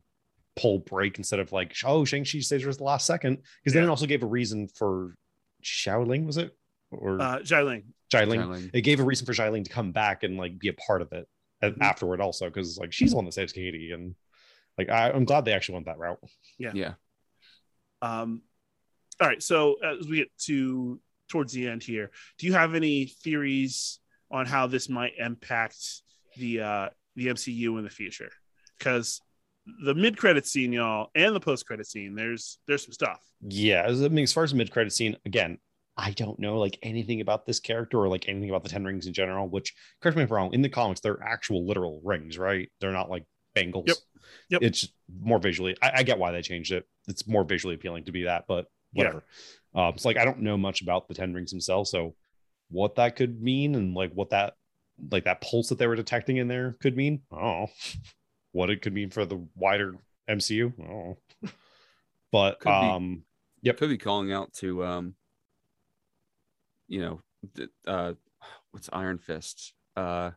[0.57, 3.75] pull break instead of like, oh, Shang Chi stays her at the last second because
[3.75, 5.15] then it also gave a reason for
[5.63, 6.57] Xiaoling, was it
[6.91, 8.39] or uh Xialing Xialing?
[8.39, 8.71] Xialing.
[8.73, 11.13] It gave a reason for Xialing to come back and like be a part of
[11.13, 11.29] it
[11.61, 11.83] and Mhm.
[11.83, 14.15] afterward also because like she's the one that saves Katie and
[14.79, 16.19] like I, I'm glad they actually went that route.
[16.59, 16.73] Yeah.
[16.75, 16.95] Yeah.
[18.03, 18.43] Um,
[19.21, 19.43] all right.
[19.43, 23.99] So as we get to towards the end here, do you have any theories
[24.35, 25.77] on how this might impact
[26.37, 28.31] the uh, the MCU in the future?
[28.79, 29.21] Because
[29.85, 33.21] the mid credit scene, y'all, and the post credit scene, there's there's some stuff.
[33.41, 35.59] Yeah, I mean, as far as mid credit scene, again,
[35.97, 39.07] I don't know like anything about this character or like anything about the Ten Rings
[39.07, 39.49] in general.
[39.49, 39.73] Which,
[40.03, 42.69] correct me if I'm wrong, in the comics, they're actual literal rings, right?
[42.81, 43.25] They're not like
[43.55, 43.85] bangles.
[43.87, 43.97] Yep.
[44.51, 44.63] Yep.
[44.63, 44.89] It's
[45.23, 45.77] more visually.
[45.81, 46.85] I, I get why they changed it.
[47.07, 49.05] It's more visually appealing to be that, but Yeah.
[49.05, 49.25] whatever.
[49.75, 52.15] Um, it's like I don't know much about the Ten Rings themselves, so
[52.71, 54.55] what that could mean and like what that
[55.11, 57.23] like that pulse that they were detecting in there could mean.
[57.33, 57.67] Oh,
[58.53, 59.97] what it could mean for the wider
[60.29, 60.73] MCU.
[60.81, 61.19] Oh,
[62.33, 62.71] but Could be.
[62.71, 63.23] um.
[63.63, 63.79] Yep.
[63.79, 65.15] Could be calling out to um
[66.89, 67.21] you know,
[67.87, 68.13] uh
[68.71, 69.73] what's Iron Fist?
[69.97, 70.33] Uh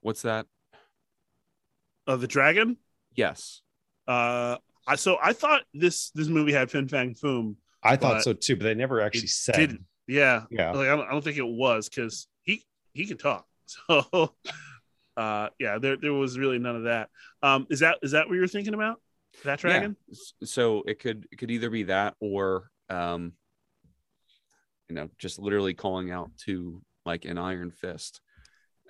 [0.00, 0.46] what's that?
[2.06, 2.76] Uh, the dragon.
[3.14, 3.62] Yes.
[4.08, 7.56] Uh, I so I thought this this movie had Fin Fang Foom.
[7.82, 9.54] I thought so too, but they never actually said.
[9.54, 9.84] didn't.
[10.10, 10.72] Yeah, Yeah.
[10.72, 13.46] like I don't, I don't think it was because he he can talk.
[13.88, 14.34] So,
[15.16, 17.08] uh, yeah, there there was really none of that.
[17.40, 19.00] Um, is that is that what you're thinking about?
[19.44, 19.96] That dragon?
[20.08, 20.16] Yeah.
[20.44, 23.32] So it could it could either be that or um
[24.88, 28.20] you know, just literally calling out to like an Iron Fist.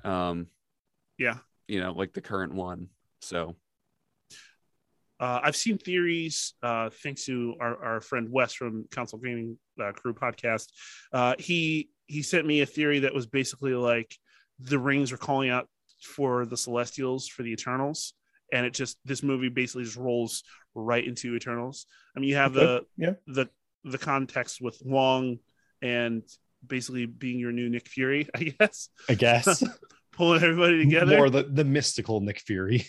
[0.03, 0.47] Um
[1.19, 1.37] Yeah.
[1.69, 2.89] you know, like the current one.
[3.21, 3.55] So
[5.21, 9.93] Uh, I've seen theories, uh, thanks to our, our friend Wes from Council Gaming uh,
[9.93, 10.69] Crew podcast.
[11.13, 14.17] Uh, he he sent me a theory that was basically like
[14.59, 15.69] the rings are calling out
[16.03, 18.15] for the Celestials for the Eternals,
[18.51, 20.43] and it just this movie basically just rolls
[20.75, 21.87] right into Eternals.
[22.17, 23.13] I mean, you have the yeah.
[23.27, 23.49] the
[23.85, 25.39] the context with Wong
[25.83, 26.23] and
[26.67, 29.63] basically being your new Nick Fury, I guess, I guess
[30.13, 31.19] pulling everybody together.
[31.19, 32.87] more the the mystical Nick Fury.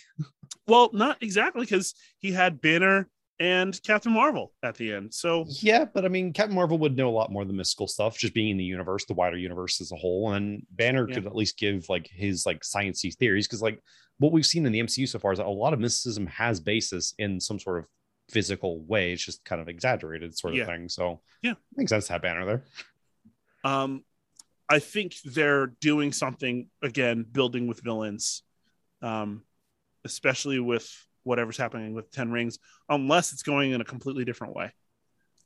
[0.67, 3.09] Well, not exactly because he had Banner
[3.39, 5.13] and Captain Marvel at the end.
[5.13, 7.87] So Yeah, but I mean, Captain Marvel would know a lot more of the mystical
[7.87, 10.33] stuff, just being in the universe, the wider universe as a whole.
[10.33, 11.15] And Banner Yeah.
[11.15, 13.81] could at least give like his like sciencey theories, because like
[14.19, 16.59] what we've seen in the MCU so far is that a lot of mysticism has
[16.59, 17.85] basis in some sort of
[18.29, 19.11] physical way.
[19.13, 20.65] It's just kind of exaggerated sort of Yeah.
[20.67, 20.87] thing.
[20.89, 21.55] So Yeah.
[21.75, 22.63] makes sense to have Banner there.
[23.63, 24.05] um,
[24.69, 28.43] I think they're doing something again, building with villains,
[29.01, 29.43] um,
[30.05, 30.89] especially with
[31.23, 32.59] whatever's happening with Ten Rings,
[32.89, 34.71] unless it's going in a completely different way.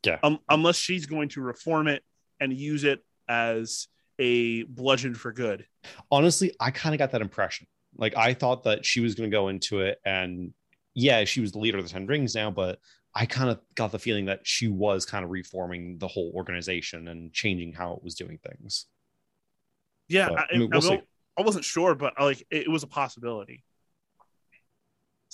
[0.05, 0.19] Yeah.
[0.23, 2.03] Um, unless she's going to reform it
[2.39, 3.87] and use it as
[4.19, 5.65] a bludgeon for good.
[6.11, 7.67] honestly, I kind of got that impression.
[7.97, 10.53] Like I thought that she was going to go into it and
[10.93, 12.79] yeah, she was the leader of the Ten Rings now, but
[13.13, 17.07] I kind of got the feeling that she was kind of reforming the whole organization
[17.09, 18.85] and changing how it was doing things.
[20.07, 21.01] Yeah, But, I, I mean, we'll I.
[21.37, 23.64] I wasn't sure, but like it, it was a possibility.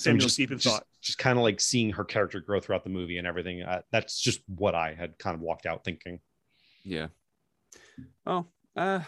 [0.02, 0.88] So I'm Samuel just, Stephen just, thought.
[1.02, 3.61] just kind of like seeing her character grow throughout the movie and everything.
[3.61, 6.19] Uh, that's just what I had kind of walked out thinking.
[6.84, 7.07] Yeah.
[8.26, 9.02] Oh, uh,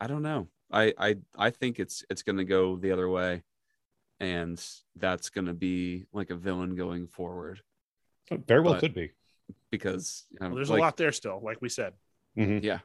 [0.00, 0.48] I don't know.
[0.70, 3.42] I I I think it's it's gonna go the other way,
[4.20, 4.58] and
[4.96, 7.60] that's gonna be like a villain going forward
[8.30, 9.10] Very well But- could be.
[9.70, 11.92] because you know, Well, there's like, a lot there still, like we said.
[12.38, 12.62] Mhm.
[12.64, 12.78] Yeah.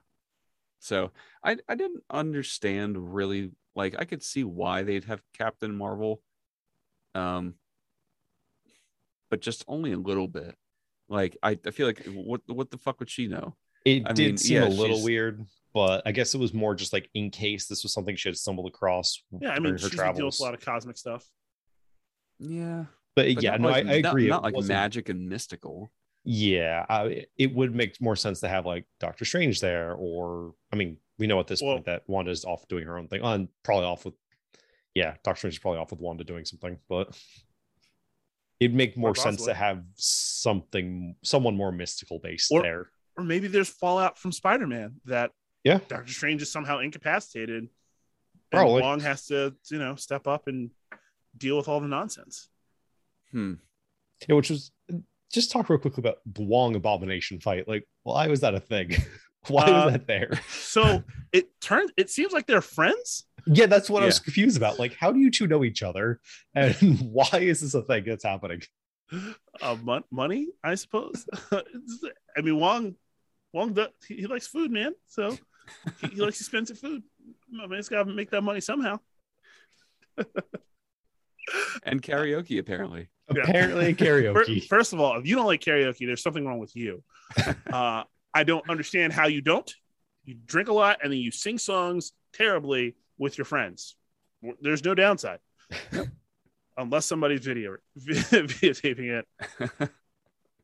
[0.79, 1.11] So
[1.41, 6.21] I I didn't understand really like I could see why they'd have Captain Marvel,
[7.15, 7.55] um,
[9.29, 10.55] but just only a little bit.
[11.09, 13.55] Like I, I feel like what what the fuck would she know?
[13.85, 16.53] It I did mean, seem yeah, a little she's- weird, but I guess it was
[16.53, 19.23] more just like in case this was something she had stumbled across.
[19.39, 21.25] Yeah, I mean, during her she's gonna deal with a lot of cosmic stuff.
[22.39, 22.85] Yeah,
[23.15, 24.27] But, but yeah, no, like- I, I agree.
[24.27, 25.89] Not, it like wasn't- magic and mystical.
[26.29, 30.75] Yeah, I, it would make more sense to have like Doctor Strange there, or I
[30.75, 33.47] mean, we know at this Well- point that Wanda's off doing her own thing, on
[33.63, 34.13] probably off with,
[34.97, 37.15] yeah, Doctor Strange is probably off with Wanda doing something, but
[38.59, 39.53] it'd make more Quite sense possibly.
[39.53, 42.89] to have something, someone more mystical based Or- there.
[43.17, 45.31] Or maybe there's fallout from Spider-Man that
[45.63, 45.79] Yeah.
[45.87, 47.69] Doctor Strange is somehow incapacitated.
[48.51, 50.71] And Wong has to, you know, step up and
[51.37, 52.47] deal with all the nonsense.
[53.31, 53.55] Hmm.
[54.27, 54.71] Yeah, which was
[55.33, 57.67] just talk real quickly about the Wong Abomination fight.
[57.67, 58.91] Like, why was that a thing?
[59.49, 60.39] why Uh, was that there?
[60.49, 61.03] So
[61.33, 61.91] it turns.
[61.97, 63.26] It seems like they're friends.
[63.47, 64.79] Yeah, that's what I was confused about.
[64.79, 66.19] Like, how do you two know each other,
[66.55, 66.75] and
[67.11, 68.61] why is this a thing that's happening?
[69.61, 71.25] Uh, mon- money, I suppose.
[71.51, 72.95] I mean, Wong,
[73.53, 74.93] Wong, does, he, he likes food, man.
[75.07, 75.37] So
[76.01, 77.03] he, he likes expensive food.
[77.61, 78.99] I mean, it's got to make that money somehow.
[81.83, 83.07] And karaoke apparently.
[83.29, 84.67] Apparently, Fir- karaoke.
[84.67, 87.03] First of all, if you don't like karaoke, there's something wrong with you.
[87.71, 88.03] Uh,
[88.33, 89.73] I don't understand how you don't.
[90.25, 93.95] You drink a lot and then you sing songs terribly with your friends.
[94.61, 95.39] There's no downside,
[96.77, 99.27] unless somebody's video videotaping it,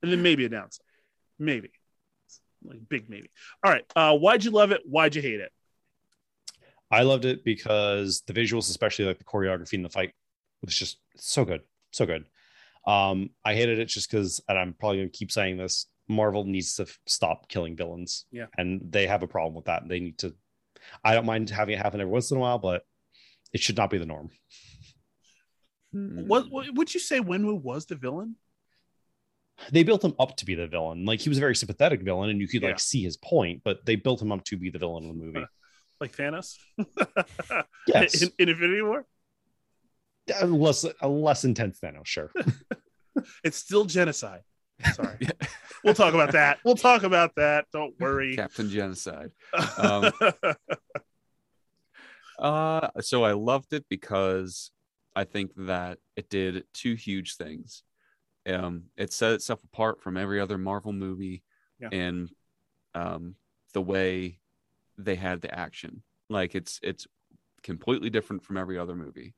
[0.01, 0.85] and then maybe a downside,
[1.39, 1.71] maybe
[2.63, 3.29] like big maybe.
[3.63, 4.81] All right, uh, why'd you love it?
[4.85, 5.51] Why'd you hate it?
[6.91, 10.13] I loved it because the visuals, especially like the choreography and the fight,
[10.61, 11.61] was just so good,
[11.91, 12.25] so good.
[12.85, 15.87] Um, I hated it just because, and I'm probably gonna keep saying this.
[16.07, 18.25] Marvel needs to f- stop killing villains.
[18.31, 18.47] Yeah.
[18.57, 19.87] and they have a problem with that.
[19.87, 20.35] They need to.
[21.03, 22.83] I don't mind having it happen every once in a while, but
[23.53, 24.29] it should not be the norm.
[25.91, 26.27] Hmm.
[26.27, 28.35] What, what would you say Wenwu was the villain?
[29.71, 31.05] They built him up to be the villain.
[31.05, 32.69] Like he was a very sympathetic villain, and you could Yeah.
[32.69, 33.61] like see his point.
[33.63, 35.45] But they built him up to be the villain of the movie.
[36.01, 36.57] Like Thanos
[37.87, 39.05] Yes, in, in Infinity War?
[40.41, 42.29] a less a less intense Thanos, sure.
[43.43, 44.41] It's still genocide.
[44.93, 45.17] Sorry.
[45.21, 45.29] Yeah.
[45.83, 46.59] We'll talk about that.
[46.63, 47.65] We'll talk about that.
[47.73, 48.37] Don't worry.
[48.37, 49.31] Captain Genocide.
[49.77, 50.11] Um,
[52.39, 54.71] Uh, so I loved it because
[55.15, 57.83] I think that it did two huge things.
[58.47, 61.43] Um, it set itself apart from every other Marvel movie
[61.79, 61.89] Yeah.
[61.91, 62.29] in
[62.95, 63.35] um,
[63.73, 64.39] the way
[64.97, 66.01] they had the action.
[66.29, 67.07] Like it's it's
[67.61, 69.35] completely different from every other movie.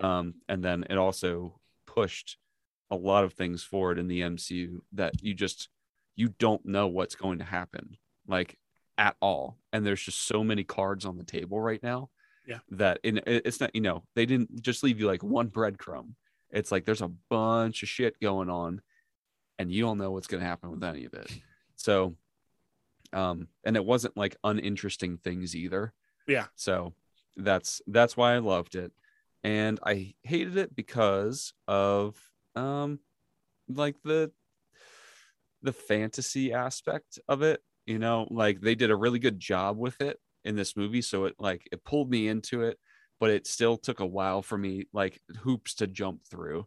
[0.00, 2.38] Um, and then it also pushed
[2.92, 5.68] a lot of things forward in the MCU that you just
[6.14, 7.96] you don't know what's going to happen
[8.28, 8.58] like
[8.98, 9.56] at all.
[9.72, 12.10] And there's just so many cards on the table right now
[12.46, 12.58] Yeah.
[12.70, 16.14] that in it's not you know they didn't just leave you like one breadcrumb
[16.50, 18.82] it's like there's a bunch of shit going on
[19.58, 21.30] and you don't know what's going to happen with any of it
[21.76, 22.14] so
[23.14, 25.92] um and it wasn't like uninteresting things either
[26.26, 26.46] Yeah.
[26.54, 26.92] so
[27.36, 28.92] that's that's why i loved it
[29.42, 32.16] and i hated it because of
[32.56, 32.98] um
[33.68, 34.30] like the
[35.62, 40.00] the fantasy aspect of it you know like they did a really good job with
[40.00, 41.02] it in this movie.
[41.02, 42.78] So it like it pulled me into it
[43.20, 46.66] but it still took a while for me like hoops to jump through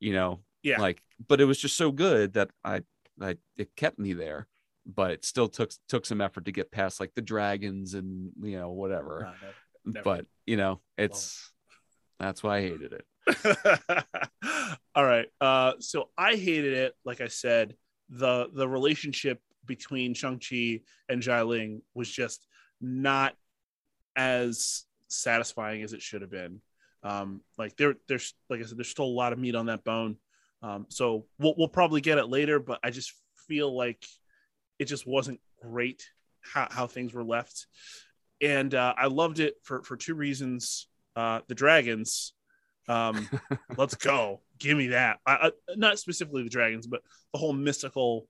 [0.00, 0.40] you know?
[0.62, 0.80] Yeah.
[0.80, 2.82] like but it was just so good that i
[3.20, 4.46] i it kept me there
[4.86, 8.58] but it still took took some effort to get past like the dragons and you
[8.58, 9.32] know whatever.
[9.84, 11.50] No, but you know it's
[12.20, 13.04] that's why i hated it
[14.94, 15.26] All right.
[15.40, 16.94] Uh, so I hated it.
[17.04, 17.74] Like I said,
[18.08, 22.46] the the relationship between Shang Chi and Xialing was just
[22.80, 23.34] not
[24.16, 26.60] as satisfying as it should have been.
[27.02, 29.84] Um, like there, there's like I said, there's still a lot of meat on that
[29.84, 30.16] bone.
[30.62, 33.12] Um, so we'll we'll probably get it later, but I just
[33.48, 34.04] feel like
[34.78, 36.04] it just wasn't great
[36.40, 37.66] how, how things were left.
[38.40, 40.88] And uh, I loved it for for two reasons.
[41.14, 42.32] Uh, the dragons
[42.92, 43.28] Um,
[43.76, 44.40] let's go.
[44.58, 45.18] Give me that.
[45.26, 47.02] I, I, not specifically the dragons, but
[47.32, 48.26] the whole mystical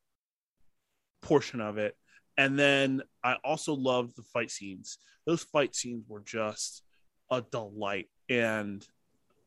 [1.20, 1.96] portion of it.
[2.36, 4.98] And then I also loved the fight scenes.
[5.26, 6.82] Those fight scenes were just
[7.30, 8.08] a delight.
[8.28, 8.86] And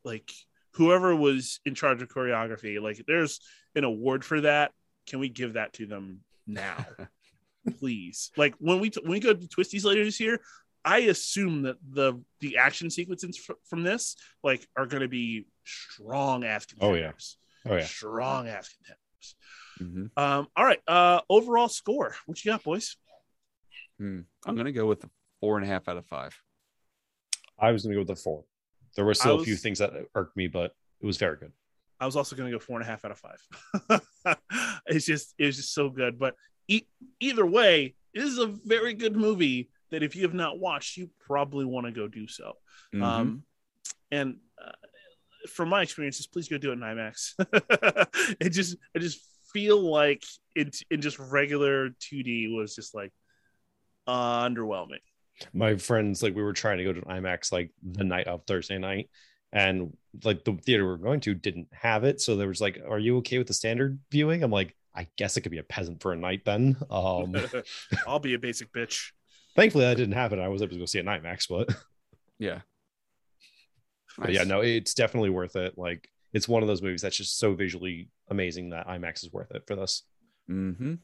[0.03, 0.31] like
[0.73, 3.39] whoever was in charge of choreography, like there's
[3.75, 4.71] an award for that.
[5.07, 6.85] Can we give that to them now?
[7.79, 8.31] Please.
[8.37, 10.39] Like when we t- when we go to Twisties later this year,
[10.85, 15.47] I assume that the the action sequences fr- from this like are going to be
[15.65, 17.11] strong ass Oh, yeah.
[17.67, 17.83] Oh yeah.
[17.85, 19.35] strong ass contenders.
[19.81, 20.11] Mhm.
[20.21, 20.79] Um, all right.
[20.87, 22.15] Uh, overall score.
[22.27, 22.95] What you got, boys?
[23.99, 24.19] Hmm.
[24.45, 25.09] I'm gonna go with a
[25.41, 26.37] four and a half out of five.
[27.59, 28.43] I was gonna go with the four.
[28.95, 31.51] There were I still a few things that irked me, but it was very good.
[31.99, 34.37] I was also going to go four and a half out of five.
[34.85, 36.19] it's just it was just so good.
[36.19, 36.35] But
[36.67, 36.87] e-
[37.21, 41.09] either way, it is a very good movie that if you have not watched, you
[41.19, 42.53] probably want to go do so.
[42.93, 43.03] Mhm.
[43.03, 43.43] Um,
[44.11, 44.71] and uh,
[45.49, 47.33] from my experiences, please go do it in IMAX.
[48.39, 49.19] it just I just
[49.53, 50.23] feel like
[50.55, 53.11] it in just regular 2D was just like
[54.07, 54.99] uh, underwhelming.
[55.53, 58.43] my friends like we were trying to go to an IMAX like the night of
[58.45, 59.09] Thursday night,
[59.51, 62.21] and like the theater we are going to didn't have it.
[62.21, 65.37] So there was like, "Are you okay with the standard viewing?" I'm like, "I guess
[65.37, 67.35] it could be a peasant for a night then." Um,
[68.07, 69.11] I'll be a basic bitch.
[69.55, 70.39] Thankfully, that didn't happen.
[70.39, 71.73] I was able to go see it at IMAX, but,
[72.39, 72.61] yeah.
[74.17, 75.77] but yeah, no, it's definitely worth it.
[75.77, 79.51] Like, it's one of those movies that's just so visually amazing that IMAX is worth
[79.51, 80.03] it for this.
[80.47, 80.95] hmm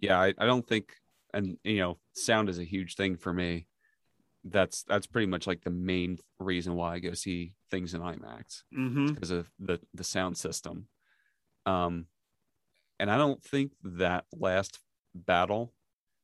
[0.00, 0.92] Yeah, I, I don't think,
[1.32, 3.66] and you know, sound is a huge thing for me.
[4.46, 8.62] That's that's pretty much like the main reason why I go see things in IMAX
[8.72, 10.88] hmm because of the the sound system.
[11.66, 12.06] Um,
[13.00, 14.80] and I don't think that last
[15.14, 15.72] battle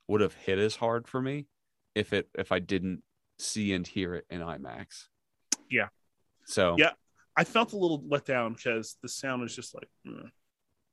[0.06, 1.46] would have hit as hard for me
[1.94, 3.02] if it if I didn't
[3.38, 5.06] see and hear it in IMAX.
[5.70, 5.88] Yeah.
[6.44, 6.92] So Yeah.
[7.36, 9.88] I felt a little let down because the sound was just like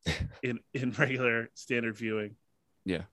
[0.08, 0.14] eh,
[0.44, 2.36] in in regular standard viewing.
[2.86, 3.04] Yeah.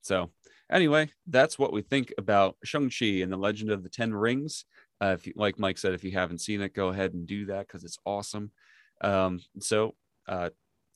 [0.00, 0.30] So,
[0.70, 4.64] anyway, that's what we think about Shang-Chi and the Legend of the Ten Rings.
[5.02, 7.46] Uh, if you, like Mike said, if you haven't seen it, go ahead and do
[7.46, 8.52] that because it's awesome.
[9.00, 9.96] Um, so,
[10.28, 10.50] uh,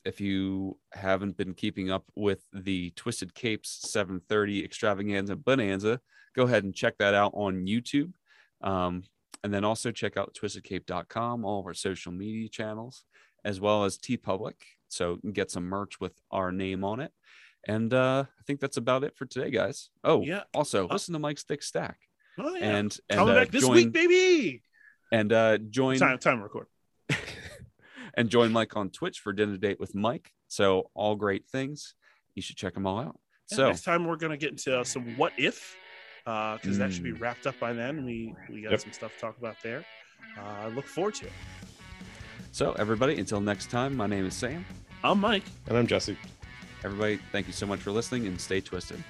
[0.05, 5.99] if you haven't been keeping up with the Twisted Capes 730 Extravaganza Bonanza,
[6.35, 8.11] go ahead and check that out on YouTube.
[8.61, 9.03] Um,
[9.43, 13.03] and then also check out twistedcape.com, all of our social media channels,
[13.43, 14.53] as well as TeePublic.
[14.87, 17.11] So you can get some merch with our name on it.
[17.67, 19.89] And uh, I think that's about it for today, guys.
[20.03, 20.43] Oh, Yeah.
[20.53, 21.99] Also, Uh, listen to Mike's Thick Stack
[22.39, 22.65] Oh yeah.
[22.77, 24.63] and and Coming uh, back this join week, baby.
[25.11, 26.67] and uh, join Time time to record.
[28.15, 30.31] And join Mike on Twitch for dinner date with Mike.
[30.47, 31.95] So all great things.
[32.35, 33.19] You should check them all out.
[33.51, 35.75] Yeah, So next time we're gonna get into uh, some what if,
[36.25, 37.19] because that should be Mm.
[37.21, 38.05] wrapped up by then.
[38.05, 38.81] We we got Yep.
[38.81, 39.85] some stuff to talk about there.
[40.37, 41.33] Uh, I look forward to it.
[42.51, 43.95] so everybody, until next time.
[43.95, 44.65] My name is Sam.
[45.03, 45.43] I'm Mike.
[45.67, 46.17] And I'm Jesse.
[46.83, 49.03] Everybody, thank you so much for listening and stay twisted.